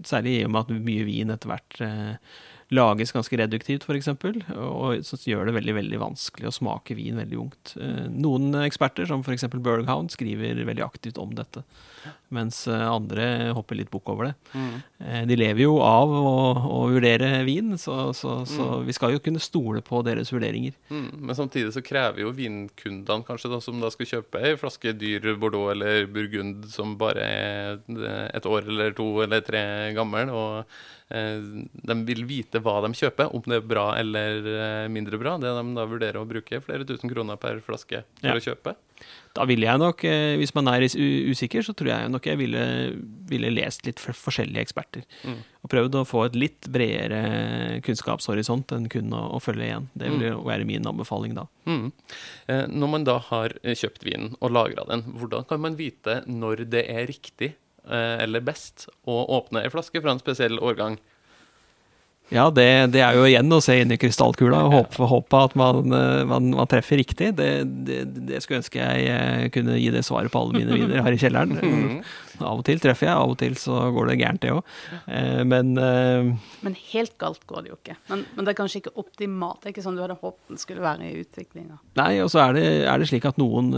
særlig 0.08 0.38
i 0.38 0.46
og 0.46 0.54
med 0.54 0.64
at 0.64 0.86
mye 0.88 1.06
vin 1.08 1.34
etter 1.34 1.52
hvert 1.52 1.82
lages 2.72 3.12
ganske 3.12 3.36
reduktivt, 3.38 3.84
f.eks., 3.86 4.08
og 4.56 5.04
som 5.06 5.24
gjør 5.26 5.48
det 5.48 5.56
veldig 5.58 5.74
veldig 5.76 6.00
vanskelig 6.02 6.48
å 6.48 6.54
smake 6.54 6.96
vin 6.98 7.20
veldig 7.20 7.38
ungt. 7.38 7.74
Eh, 7.76 8.06
noen 8.10 8.56
eksperter, 8.62 9.06
som 9.08 9.24
f.eks. 9.24 9.46
Berghound, 9.52 10.12
skriver 10.14 10.62
veldig 10.66 10.84
aktivt 10.84 11.20
om 11.20 11.34
dette, 11.36 11.64
mens 12.32 12.64
eh, 12.70 12.84
andre 12.88 13.52
hopper 13.56 13.78
litt 13.78 13.92
bukk 13.92 14.12
over 14.14 14.30
det. 14.30 14.34
Mm. 14.56 14.76
Eh, 15.04 15.20
de 15.30 15.38
lever 15.38 15.64
jo 15.66 15.76
av 15.84 16.12
å, 16.16 16.32
å 16.78 16.80
vurdere 16.92 17.42
vin, 17.48 17.76
så, 17.80 18.12
så, 18.16 18.40
så 18.48 18.68
mm. 18.70 18.88
vi 18.88 18.96
skal 18.96 19.16
jo 19.16 19.22
kunne 19.24 19.42
stole 19.42 19.84
på 19.84 20.02
deres 20.06 20.32
vurderinger. 20.32 20.76
Mm. 20.92 21.10
Men 21.20 21.38
samtidig 21.38 21.74
så 21.76 21.84
krever 21.84 22.24
jo 22.24 22.34
vinkundene 22.36 23.28
kanskje 23.28 23.52
da, 23.52 23.60
som 23.64 23.82
da 23.82 23.92
skal 23.92 24.10
kjøpe 24.16 24.42
ei 24.42 24.56
flaske 24.60 24.96
dyr 24.96 25.32
Bordeaux 25.40 25.72
eller 25.74 26.08
Burgund 26.10 26.66
som 26.72 26.96
bare 27.00 27.28
er 27.28 27.78
et 28.32 28.48
år 28.48 28.66
eller 28.68 28.96
to 28.96 29.08
eller 29.24 29.44
tre 29.44 29.62
gammel, 29.96 30.32
og 30.32 30.64
de 31.12 31.96
vil 32.08 32.24
vite 32.28 32.60
hva 32.62 32.78
de 32.84 32.92
kjøper, 32.96 33.32
om 33.34 33.44
det 33.44 33.58
er 33.58 33.66
bra 33.68 33.90
eller 34.00 34.46
eh, 34.52 34.86
mindre 34.92 35.20
bra. 35.20 35.36
Det 35.40 35.50
de 35.52 35.74
da 35.76 35.84
vurderer 35.88 36.20
å 36.20 36.28
bruke 36.28 36.62
flere 36.64 36.86
tusen 36.88 37.10
kroner 37.12 37.40
per 37.40 37.60
flaske 37.64 38.04
for 38.20 38.32
ja. 38.32 38.38
å 38.38 38.44
kjøpe. 38.44 38.74
Da 39.34 39.44
ville 39.48 39.66
jeg 39.66 39.80
nok, 39.82 40.04
eh, 40.06 40.36
hvis 40.40 40.54
man 40.56 40.70
er 40.70 40.86
usikker, 40.86 41.64
så 41.66 41.74
tror 41.76 41.90
jeg 41.90 42.10
nok 42.12 42.28
jeg 42.30 42.38
ville, 42.40 42.64
ville 43.28 43.52
lest 43.52 43.84
litt 43.88 44.00
forskjellige 44.00 44.64
eksperter. 44.68 45.04
Mm. 45.26 45.40
Og 45.64 45.72
prøvd 45.72 45.98
å 46.00 46.04
få 46.08 46.26
et 46.28 46.38
litt 46.38 46.68
bredere 46.72 47.80
kunnskapshorisont 47.86 48.76
enn 48.76 48.88
kun 48.92 49.12
å, 49.16 49.24
å 49.36 49.42
følge 49.42 49.68
igjen. 49.68 49.88
Det 49.98 50.12
ville 50.14 50.36
mm. 50.36 50.44
være 50.48 50.68
min 50.68 50.88
anbefaling 50.88 51.34
da. 51.38 51.48
Mm. 51.68 51.90
Når 52.72 52.94
man 52.94 53.04
da 53.08 53.18
har 53.30 53.54
kjøpt 53.62 54.06
vinen 54.06 54.36
og 54.40 54.54
lagra 54.54 54.86
den, 54.88 55.04
hvordan 55.18 55.48
kan 55.50 55.62
man 55.62 55.78
vite 55.80 56.22
når 56.30 56.66
det 56.72 56.86
er 56.90 57.10
riktig 57.10 57.52
Eh, 57.52 57.61
eller 57.90 58.44
best 58.46 58.86
å 59.10 59.24
åpne 59.38 59.64
ei 59.64 59.70
flaske 59.72 59.98
fra 60.02 60.12
en 60.14 60.20
spesiell 60.22 60.60
årgang? 60.62 61.00
Ja, 62.32 62.46
det, 62.50 62.64
det, 62.94 63.02
er 63.04 63.16
jo 63.16 63.26
igjen 63.28 63.52
å 63.52 63.60
se 63.60 63.74
inn 63.82 63.92
i 63.92 63.98
krystallkula 64.00 64.62
og 64.64 64.74
håpe, 64.76 65.08
håpe 65.10 65.40
at 65.48 65.56
man, 65.58 65.82
eh, 65.92 66.22
man, 66.28 66.48
man, 66.54 66.68
treffer 66.70 67.00
riktig. 67.02 67.32
Det, 67.36 67.48
det, 67.88 67.98
det, 68.30 68.40
skulle 68.40 68.62
ønske 68.62 68.80
jeg 68.80 69.10
eh, 69.12 69.48
kunne 69.52 69.76
gi 69.76 69.90
det 69.92 70.04
svaret 70.06 70.32
på 70.32 70.40
alle 70.40 70.62
mine 70.62 70.78
viner 70.78 71.04
her 71.04 71.12
i 71.12 71.20
kjelleren. 71.20 72.00
Av 72.46 72.60
og 72.60 72.66
til 72.66 72.82
treffer 72.82 73.08
jeg, 73.08 73.16
av 73.16 73.32
og 73.32 73.38
til 73.40 73.56
så 73.60 73.78
går 73.94 74.10
det 74.10 74.18
gærent, 74.20 74.42
det 74.42 74.52
òg. 74.52 74.76
Men 75.48 75.72
Men 75.76 76.76
helt 76.92 77.16
galt 77.20 77.44
går 77.48 77.64
det 77.64 77.72
jo 77.72 77.78
ikke. 77.78 77.96
Men, 78.10 78.24
men, 78.34 78.44
det 78.44 78.52
er 78.52 78.58
kanskje 78.58 78.82
ikke 78.82 78.94
optimalt. 79.02 79.62
Det 79.62 79.70
er 79.70 79.74
ikke 79.76 79.84
sånn 79.86 79.98
du 79.98 80.04
hadde 80.04 80.18
håpet 80.20 80.52
den 80.52 80.60
skulle 80.60 80.84
være 80.84 81.08
i 81.08 81.22
utviklinga. 81.22 81.80
Nei, 81.98 82.12
og 82.24 82.30
så 82.32 82.44
er, 82.44 82.60
er 82.90 83.02
det, 83.02 83.08
slik 83.10 83.26
at 83.28 83.40
noen 83.40 83.72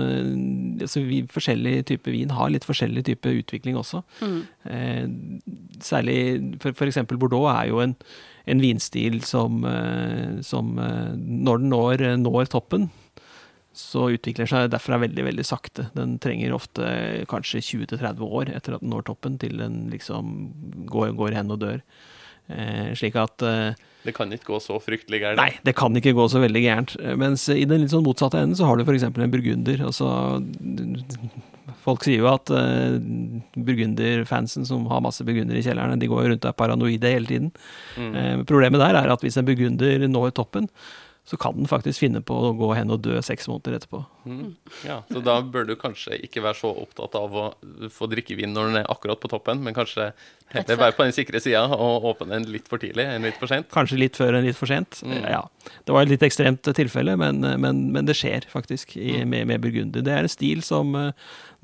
altså 0.85 1.03
vi, 1.05 1.23
Forskjellig 1.35 1.81
type 1.89 2.13
vin 2.13 2.33
har 2.35 2.53
litt 2.53 2.67
forskjellig 2.67 3.05
type 3.09 3.33
utvikling 3.41 3.79
også. 3.81 4.03
Mm. 4.25 5.41
Særlig 5.85 6.19
eksempel 6.63 7.21
Bordeaux 7.21 7.51
er 7.53 7.69
jo 7.73 7.83
en 7.85 7.97
en 8.51 8.61
vinstil 8.61 9.23
som, 9.25 9.65
eh, 9.65 10.41
som 10.45 10.77
eh, 10.79 11.15
når 11.17 11.63
den 11.63 11.73
når, 11.73 12.05
når, 12.21 12.51
toppen, 12.53 12.91
så 13.75 14.09
utvikler 14.15 14.49
seg 14.49 14.71
derfra 14.73 15.01
veldig 15.03 15.27
veldig 15.27 15.47
sakte. 15.47 15.89
Den 15.97 16.17
trenger 16.23 16.55
ofte 16.57 16.85
kanskje 17.31 17.63
20-30 17.65 18.23
år 18.25 18.53
etter 18.55 18.77
at 18.77 18.85
den 18.85 18.93
når 18.95 19.09
toppen, 19.09 19.39
til 19.43 19.59
den 19.61 19.89
liksom 19.93 20.37
går, 20.91 21.15
går 21.19 21.39
hen 21.41 21.51
og 21.55 21.63
dør. 21.65 21.83
Eh, 22.53 22.93
slik 22.99 23.17
at 23.17 23.43
eh, 23.43 23.73
Det 24.05 24.13
kan 24.17 24.33
ikke 24.33 24.53
gå 24.53 24.61
så 24.61 24.77
fryktelig 24.83 25.23
gærent? 25.23 25.41
Nei, 25.41 25.57
det 25.65 25.75
kan 25.79 25.97
ikke 25.97 26.15
gå 26.17 26.29
så 26.31 26.43
veldig 26.45 26.63
gærent. 26.65 26.95
Mens 27.21 27.49
i 27.53 27.65
den 27.69 27.83
litt 27.83 27.95
sånn 27.95 28.05
motsatte 28.07 28.43
enden 28.43 28.59
så 28.59 28.69
har 28.69 28.79
du 28.79 28.85
f.eks. 28.85 29.09
en 29.09 29.33
burgunder. 29.33 29.85
Altså 29.89 30.13
Folk 31.85 32.05
sier 32.05 32.23
jo 32.23 32.29
at 32.31 32.49
eh, 32.55 32.97
burgunderfansen 33.57 34.65
som 34.69 34.87
har 34.89 35.03
masse 35.05 35.25
burgunder 35.27 35.59
i 35.59 35.65
kjellerne, 35.65 35.99
de 36.01 36.09
går 36.09 36.23
jo 36.23 36.31
rundt 36.33 36.47
og 36.47 36.53
er 36.53 36.59
paranoide 36.61 37.13
hele 37.13 37.29
tiden. 37.29 37.51
Mm. 38.01 38.13
Uh, 38.15 38.45
problemet 38.49 38.81
der 38.81 38.97
er 39.01 39.13
at 39.13 39.25
hvis 39.25 39.37
en 39.41 39.49
burgunder 39.49 40.07
når 40.09 40.33
toppen, 40.39 40.71
så 41.25 41.39
kan 41.41 41.57
den 41.57 41.71
faktisk 41.71 42.05
finne 42.05 42.21
på 42.25 42.37
å 42.37 42.53
gå 42.57 42.73
hen 42.77 42.93
og 42.93 43.03
dø 43.05 43.21
seks 43.25 43.49
måneder 43.49 43.79
etterpå. 43.79 44.05
Mm. 44.25 44.55
Ja, 44.87 45.03
Så 45.11 45.21
da 45.25 45.39
bør 45.43 45.67
du 45.69 45.75
kanskje 45.81 46.19
ikke 46.25 46.43
være 46.45 46.59
så 46.59 46.73
opptatt 46.85 47.17
av 47.19 47.37
å 47.37 47.45
få 47.93 48.09
drikkevin 48.11 48.55
når 48.55 48.71
den 48.71 48.81
er 48.83 48.91
akkurat 48.93 49.21
på 49.21 49.31
toppen, 49.33 49.63
men 49.65 49.77
kanskje 49.77 50.11
heller 50.55 50.81
være 50.81 50.97
på 50.97 51.07
den 51.07 51.17
sikre 51.17 51.41
sida 51.43 51.65
og 51.67 52.07
åpne 52.13 52.31
den 52.35 52.49
litt 52.53 52.69
for 52.71 52.83
tidlig 52.83 53.07
enn 53.11 53.27
litt 53.27 53.41
for 53.41 53.51
sent? 53.51 53.71
Kanskje 53.75 54.01
litt 54.01 54.19
før 54.21 54.39
enn 54.39 54.47
litt 54.47 54.59
for 54.59 54.71
sent. 54.71 55.01
Mm. 55.05 55.25
Ja. 55.25 55.43
Det 55.85 55.97
var 55.97 56.05
et 56.05 56.15
litt 56.15 56.27
ekstremt 56.27 56.69
tilfelle, 56.77 57.17
men, 57.21 57.41
men, 57.61 57.87
men 57.95 58.09
det 58.09 58.17
skjer 58.19 58.49
faktisk 58.51 58.97
i, 58.97 59.21
mm. 59.21 59.35
med, 59.35 59.51
med 59.53 59.65
burgunder. 59.65 60.05
Det 60.05 60.15
er 60.15 60.29
en 60.29 60.33
stil 60.33 60.65
som 60.67 60.95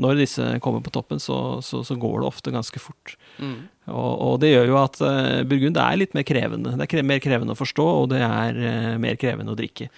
når 0.00 0.22
disse 0.22 0.46
kommer 0.64 0.82
på 0.84 0.92
toppen, 0.94 1.20
så, 1.20 1.60
så, 1.64 1.82
så 1.84 1.96
går 2.00 2.20
det 2.20 2.30
ofte 2.30 2.54
ganske 2.54 2.80
fort. 2.82 3.16
Mm. 3.38 3.68
Og, 3.90 4.12
og, 4.14 4.34
det 4.42 4.52
gjør 4.52 4.70
jo 4.70 4.78
at 4.80 5.00
uh, 5.02 5.42
Burgund 5.48 5.80
er 5.80 6.00
litt 6.00 6.16
mer 6.16 6.26
krevende. 6.28 6.76
Det 6.78 6.88
er 6.88 7.06
mer 7.06 7.22
krevende 7.22 7.56
å 7.56 7.58
forstå, 7.58 7.86
og 8.02 8.10
det 8.14 8.22
er 8.24 8.60
uh, 8.60 8.96
mer 9.02 9.20
krevende 9.20 9.54
å 9.54 9.58
drikke. 9.58 9.90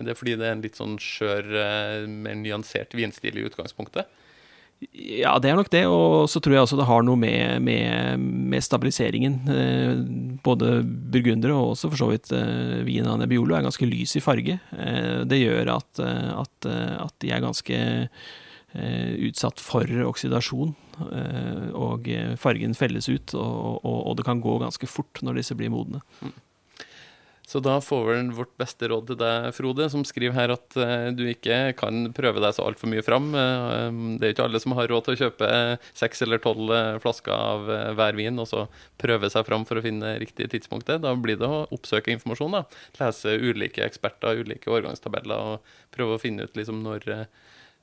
Er 0.00 0.08
det 0.08 0.16
fordi 0.18 0.38
det 0.40 0.48
er 0.48 0.56
en 0.56 0.64
litt 0.64 0.80
sånn 0.80 0.96
skjør, 1.00 1.52
eh, 1.60 2.08
mer 2.08 2.40
nyansert 2.40 2.96
vinstil 2.96 3.36
i 3.36 3.46
utgangspunktet? 3.50 4.08
Ja, 4.96 5.34
det 5.36 5.50
er 5.50 5.58
nok 5.58 5.68
det. 5.72 5.82
Og 5.92 6.24
så 6.32 6.40
tror 6.40 6.56
jeg 6.56 6.64
også 6.64 6.78
det 6.80 6.88
har 6.88 7.04
noe 7.04 7.20
med, 7.20 7.60
med, 7.62 8.22
med 8.52 8.64
stabiliseringen. 8.64 9.36
Eh, 9.52 9.92
både 10.44 10.80
burgundere 11.12 11.56
og 11.56 11.74
også 11.74 11.90
for 11.92 12.00
så 12.00 12.10
vidt 12.14 12.30
vinen 12.32 12.86
vin 12.88 13.10
av 13.10 13.20
Nebbiolo 13.20 13.58
er 13.58 13.66
ganske 13.66 13.88
lys 13.88 14.16
i 14.16 14.24
farge. 14.24 14.56
Eh, 14.72 15.20
det 15.28 15.42
gjør 15.42 15.74
at, 15.76 16.00
eh, 16.00 16.30
at, 16.32 16.70
eh, 16.70 16.94
at, 16.96 17.16
de 17.20 17.32
er 17.34 17.44
ganske 17.44 17.80
eh, 17.80 19.12
utsatt 19.28 19.60
for 19.60 20.06
oksidasjon. 20.08 20.76
og 21.00 22.08
fargen 22.36 22.74
felles 22.76 23.06
ut, 23.08 23.32
og, 23.32 23.80
og, 23.88 24.00
og, 24.10 24.16
det 24.18 24.24
kan 24.26 24.40
gå 24.44 24.58
ganske 24.60 24.84
fort 24.84 25.22
når 25.24 25.38
disse 25.40 25.54
blir 25.56 25.72
modne. 25.72 26.02
Mm. 26.20 26.34
Så 27.50 27.58
da 27.58 27.80
får 27.82 28.04
vel 28.06 28.28
vårt 28.30 28.52
beste 28.60 28.86
råd 28.92 29.08
til 29.08 29.16
deg, 29.18 29.48
Frode, 29.56 29.88
som 29.90 30.04
skriver 30.06 30.36
her 30.36 30.52
at 30.54 30.76
uh, 30.78 31.08
du 31.10 31.24
ikke 31.32 31.72
kan 31.78 32.04
prøve 32.14 32.38
deg 32.42 32.54
så 32.54 32.62
altfor 32.68 32.90
mye 32.92 33.02
fram. 33.02 33.32
Uh, 33.34 34.18
det 34.20 34.28
er 34.28 34.30
jo 34.30 34.36
ikke 34.36 34.44
alle 34.46 34.60
som 34.62 34.74
har 34.78 34.86
råd 34.92 35.08
til 35.08 35.16
å 35.16 35.20
kjøpe 35.24 35.48
seks 35.98 36.22
eller 36.22 36.42
tolv 36.44 36.70
flasker 37.02 37.34
av 37.34 37.66
hver 37.98 38.18
vin, 38.18 38.38
og 38.38 38.46
så 38.46 38.68
prøve 39.02 39.32
seg 39.34 39.48
fram 39.48 39.66
for 39.66 39.80
å 39.80 39.82
finne 39.82 40.14
riktig 40.22 40.46
tidspunktet. 40.52 41.02
Da 41.02 41.16
blir 41.18 41.40
det 41.40 41.48
å 41.50 41.64
oppsøke 41.74 42.14
informasjon. 42.14 42.54
da. 42.54 42.62
Lese 43.00 43.34
ulike 43.42 43.82
eksperter, 43.82 44.44
ulike 44.44 44.70
årgangstabeller, 44.70 45.56
og 45.56 45.96
prøve 45.96 46.14
å 46.14 46.22
finne 46.22 46.46
ut 46.46 46.54
liksom 46.58 46.84
når 46.86 47.08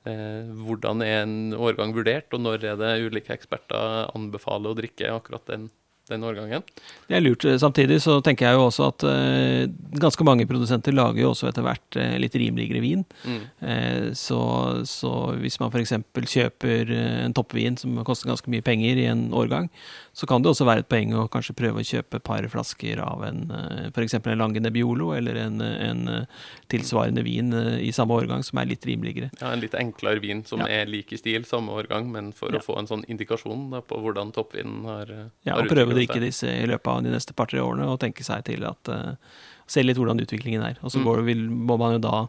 hvordan 0.08 1.02
er 1.04 1.26
en 1.26 1.52
årgang 1.52 1.90
vurdert, 1.92 2.32
og 2.32 2.40
når 2.40 2.62
er 2.70 2.78
det 2.80 2.92
ulike 3.04 3.34
eksperter 3.34 4.06
anbefaler 4.14 4.72
å 4.72 4.78
drikke 4.78 5.10
akkurat 5.12 5.44
den 5.50 5.66
den 6.12 6.24
årgangen. 6.26 6.64
Det 7.08 7.16
er 7.18 7.24
lurt. 7.24 7.46
Samtidig 7.60 8.00
så 8.04 8.18
tenker 8.24 8.48
jeg 8.48 8.58
jo 8.58 8.66
også 8.68 8.88
at 8.90 9.06
uh, 9.06 9.98
ganske 10.00 10.26
mange 10.26 10.46
produsenter 10.48 10.94
lager 10.96 11.22
jo 11.22 11.32
også 11.32 11.50
etter 11.50 11.66
hvert 11.66 11.98
uh, 12.00 12.16
litt 12.20 12.36
rimeligere 12.38 12.82
vin. 12.84 13.04
Mm. 13.24 13.40
Uh, 13.62 14.08
så, 14.18 14.40
så, 14.88 15.12
hvis 15.42 15.58
man 15.62 15.72
f.eks. 15.72 15.96
kjøper 16.34 16.92
en 16.96 17.36
toppvin 17.36 17.78
som 17.80 18.00
koster 18.06 18.30
ganske 18.30 18.52
mye 18.52 18.64
penger 18.64 19.00
i 19.00 19.08
en 19.12 19.28
årgang, 19.36 19.70
så 20.18 20.26
kan 20.26 20.42
det 20.42 20.50
også 20.50 20.66
være 20.66 20.82
et 20.82 20.88
poeng 20.90 21.12
å 21.14 21.28
kanskje 21.30 21.54
prøve 21.54 21.78
å 21.78 21.86
kjøpe 21.86 22.18
et 22.18 22.24
par 22.26 22.46
flasker 22.50 22.98
av 23.04 23.22
en 23.28 23.44
f.eks. 23.92 24.16
en 24.18 24.40
Lange 24.40 24.58
Nebbiolo 24.64 25.12
eller 25.14 25.38
en, 25.44 25.62
en, 25.62 26.00
tilsvarende 26.72 27.22
vin 27.22 27.54
i 27.54 27.92
samme 27.94 28.16
årgang 28.18 28.42
som 28.46 28.58
er 28.58 28.66
litt 28.72 28.86
rimeligere. 28.88 29.30
Ja, 29.38 29.52
en 29.52 29.62
litt 29.62 29.76
enklere 29.78 30.18
vin 30.24 30.42
som 30.48 30.64
ja. 30.64 30.80
er 30.80 30.90
lik 30.90 31.14
i 31.14 31.20
stil, 31.20 31.46
samme 31.46 31.76
årgang, 31.78 32.10
men 32.10 32.32
for 32.36 32.50
ja. 32.50 32.58
å 32.58 32.66
få 32.66 32.80
en 32.80 32.90
sånn 32.90 33.06
indikasjon 33.06 33.68
da, 33.76 33.84
på 33.86 34.00
hvordan 34.02 34.34
toppvinen 34.34 34.88
har, 34.90 35.14
ja, 35.46 35.54
og 35.54 35.70
har 35.70 35.84
å 35.86 35.94
drikke 35.94 36.18
disse 36.24 36.50
i 36.50 36.66
løpet 36.66 36.90
av 36.92 37.06
de 37.06 37.14
neste 37.14 37.38
par-tre 37.38 37.62
årene 37.62 37.86
og 37.86 38.00
tenke 38.02 38.26
seg 38.26 38.42
til 38.50 38.66
at 38.68 38.90
uh, 38.90 39.14
Se 39.68 39.82
litt 39.84 39.98
hvordan 40.00 40.16
utviklingen 40.22 40.62
er. 40.64 40.78
Og 40.80 40.88
så 40.88 40.96
mm. 41.02 41.08
vil, 41.26 41.42
må 41.52 41.74
man 41.76 41.98
jo 41.98 42.00
da 42.00 42.22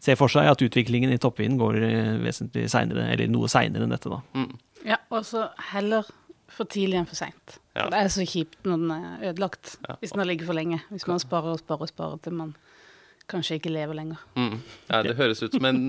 se 0.00 0.14
for 0.16 0.32
seg 0.32 0.48
at 0.48 0.62
utviklingen 0.64 1.12
i 1.12 1.18
toppvinen 1.20 1.58
går 1.60 1.76
eh, 1.84 2.14
vesentlig 2.22 2.70
seinere, 2.72 3.04
eller 3.12 3.28
noe 3.28 3.50
seinere 3.52 3.84
enn 3.84 3.92
dette, 3.92 4.08
da. 4.08 4.22
Mm. 4.32 4.54
Ja, 4.88 4.96
og 5.12 5.26
så 5.28 5.44
heller 5.74 6.08
for 6.54 6.70
tidlig 6.70 7.00
enn 7.00 7.08
for 7.08 7.18
seint. 7.18 7.58
Ja. 7.76 7.86
Det 7.92 8.00
er 8.00 8.10
så 8.12 8.26
kjipt 8.26 8.66
når 8.66 8.82
den 8.82 8.92
er 8.96 9.30
ødelagt, 9.30 9.76
ja. 9.86 9.96
hvis 10.00 10.14
den 10.14 10.22
har 10.22 10.28
ligget 10.28 10.48
for 10.50 10.58
lenge. 10.58 10.80
Hvis 10.90 11.06
man 11.10 11.22
sparer 11.22 11.54
og 11.54 11.62
sparer 11.62 11.86
og 11.86 11.92
sparer 11.92 12.20
til 12.24 12.36
man 12.38 12.54
kanskje 13.30 13.58
ikke 13.60 13.72
lever 13.72 13.94
lenger. 13.94 14.22
Mm. 14.34 14.56
Ja, 14.88 15.00
det 15.06 15.16
høres 15.18 15.42
ut 15.44 15.54
som 15.54 15.66
en, 15.68 15.82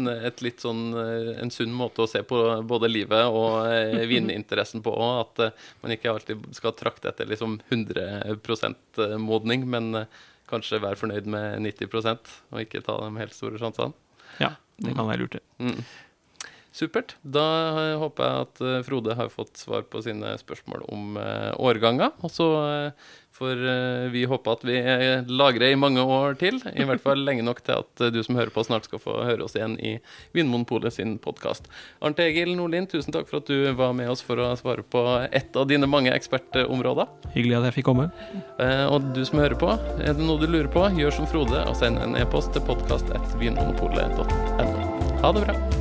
sånn, 0.62 0.84
eh, 1.02 1.32
en, 1.42 1.52
sunn 1.54 1.74
måte 1.74 2.04
å 2.04 2.10
se 2.10 2.22
på 2.28 2.38
både 2.70 2.90
livet 2.92 3.30
og 3.34 3.66
eh, 3.72 4.04
vininteressen 4.10 4.84
på 4.86 4.94
òg. 4.94 5.14
At 5.24 5.44
eh, 5.48 5.72
man 5.84 5.96
ikke 5.96 6.12
alltid 6.14 6.46
skal 6.58 6.76
trakte 6.78 7.12
etter 7.12 7.30
liksom 7.30 7.60
100% 7.70 9.02
modning, 9.22 9.66
men 9.70 10.06
kanskje 10.52 10.82
være 10.84 11.00
fornøyd 11.00 11.30
med 11.32 11.66
90% 11.66 12.32
og 12.52 12.64
ikke 12.66 12.84
ta 12.86 13.00
de 13.02 13.12
helt 13.22 13.36
store 13.36 13.62
sjansene. 13.62 13.96
Ja, 14.42 14.56
det 14.82 14.96
kan 14.98 15.08
være 15.08 15.24
lurt, 15.24 15.38
det. 15.40 15.44
Mm. 15.64 15.84
Supert. 16.72 17.18
Da 17.24 17.44
håper 18.00 18.28
jeg 18.28 18.46
at 18.46 18.62
Frode 18.88 19.16
har 19.20 19.32
fått 19.34 19.60
svar 19.60 19.84
på 19.92 20.00
sine 20.06 20.38
spørsmål 20.40 20.86
om 20.88 21.18
årganger. 21.60 22.14
Og 22.24 22.32
så 22.32 22.48
eh, 23.42 24.12
vi 24.12 24.26
håpe 24.30 24.52
at 24.52 24.64
vi 24.64 24.76
lagrer 25.28 25.72
i 25.72 25.76
mange 25.80 26.02
år 26.04 26.34
til. 26.40 26.62
I 26.76 26.84
hvert 26.86 27.02
fall 27.02 27.26
lenge 27.26 27.44
nok 27.44 27.62
til 27.66 27.74
at 27.80 28.14
du 28.14 28.24
som 28.24 28.36
hører 28.38 28.50
på, 28.54 28.64
snart 28.64 28.86
skal 28.86 29.00
få 29.02 29.24
høre 29.26 29.44
oss 29.46 29.56
igjen 29.58 29.80
i 29.80 30.00
Vinmonopolet 30.36 30.94
sin 30.94 31.18
podkast. 31.22 31.64
Arnt 32.02 32.20
Egil 32.22 32.56
Nordlien, 32.58 32.88
tusen 32.92 33.14
takk 33.16 33.30
for 33.30 33.38
at 33.42 33.50
du 33.50 33.74
var 33.78 33.94
med 33.98 34.10
oss 34.12 34.22
for 34.26 34.40
å 34.42 34.56
svare 34.60 34.84
på 34.84 35.02
ett 35.32 35.56
av 35.58 35.68
dine 35.72 35.88
mange 35.90 36.14
ekspertområder. 36.14 37.06
Hyggelig 37.36 37.58
at 37.60 37.66
jeg 37.72 37.78
fikk 37.80 37.90
komme. 37.92 38.06
Eh, 38.62 38.86
og 38.88 38.98
du 39.16 39.24
som 39.26 39.40
hører 39.42 39.58
på, 39.60 39.70
er 40.00 40.14
det 40.14 40.26
noe 40.26 40.42
du 40.42 40.48
lurer 40.48 40.72
på, 40.72 40.90
gjør 41.00 41.12
som 41.22 41.28
Frode 41.32 41.60
og 41.66 41.76
send 41.80 41.96
en 42.02 42.18
e-post 42.20 42.50
til 42.56 42.64
podkast.vinmonopolet.no. 42.70 44.24
Ha 45.22 45.30
det 45.38 45.44
bra. 45.48 45.81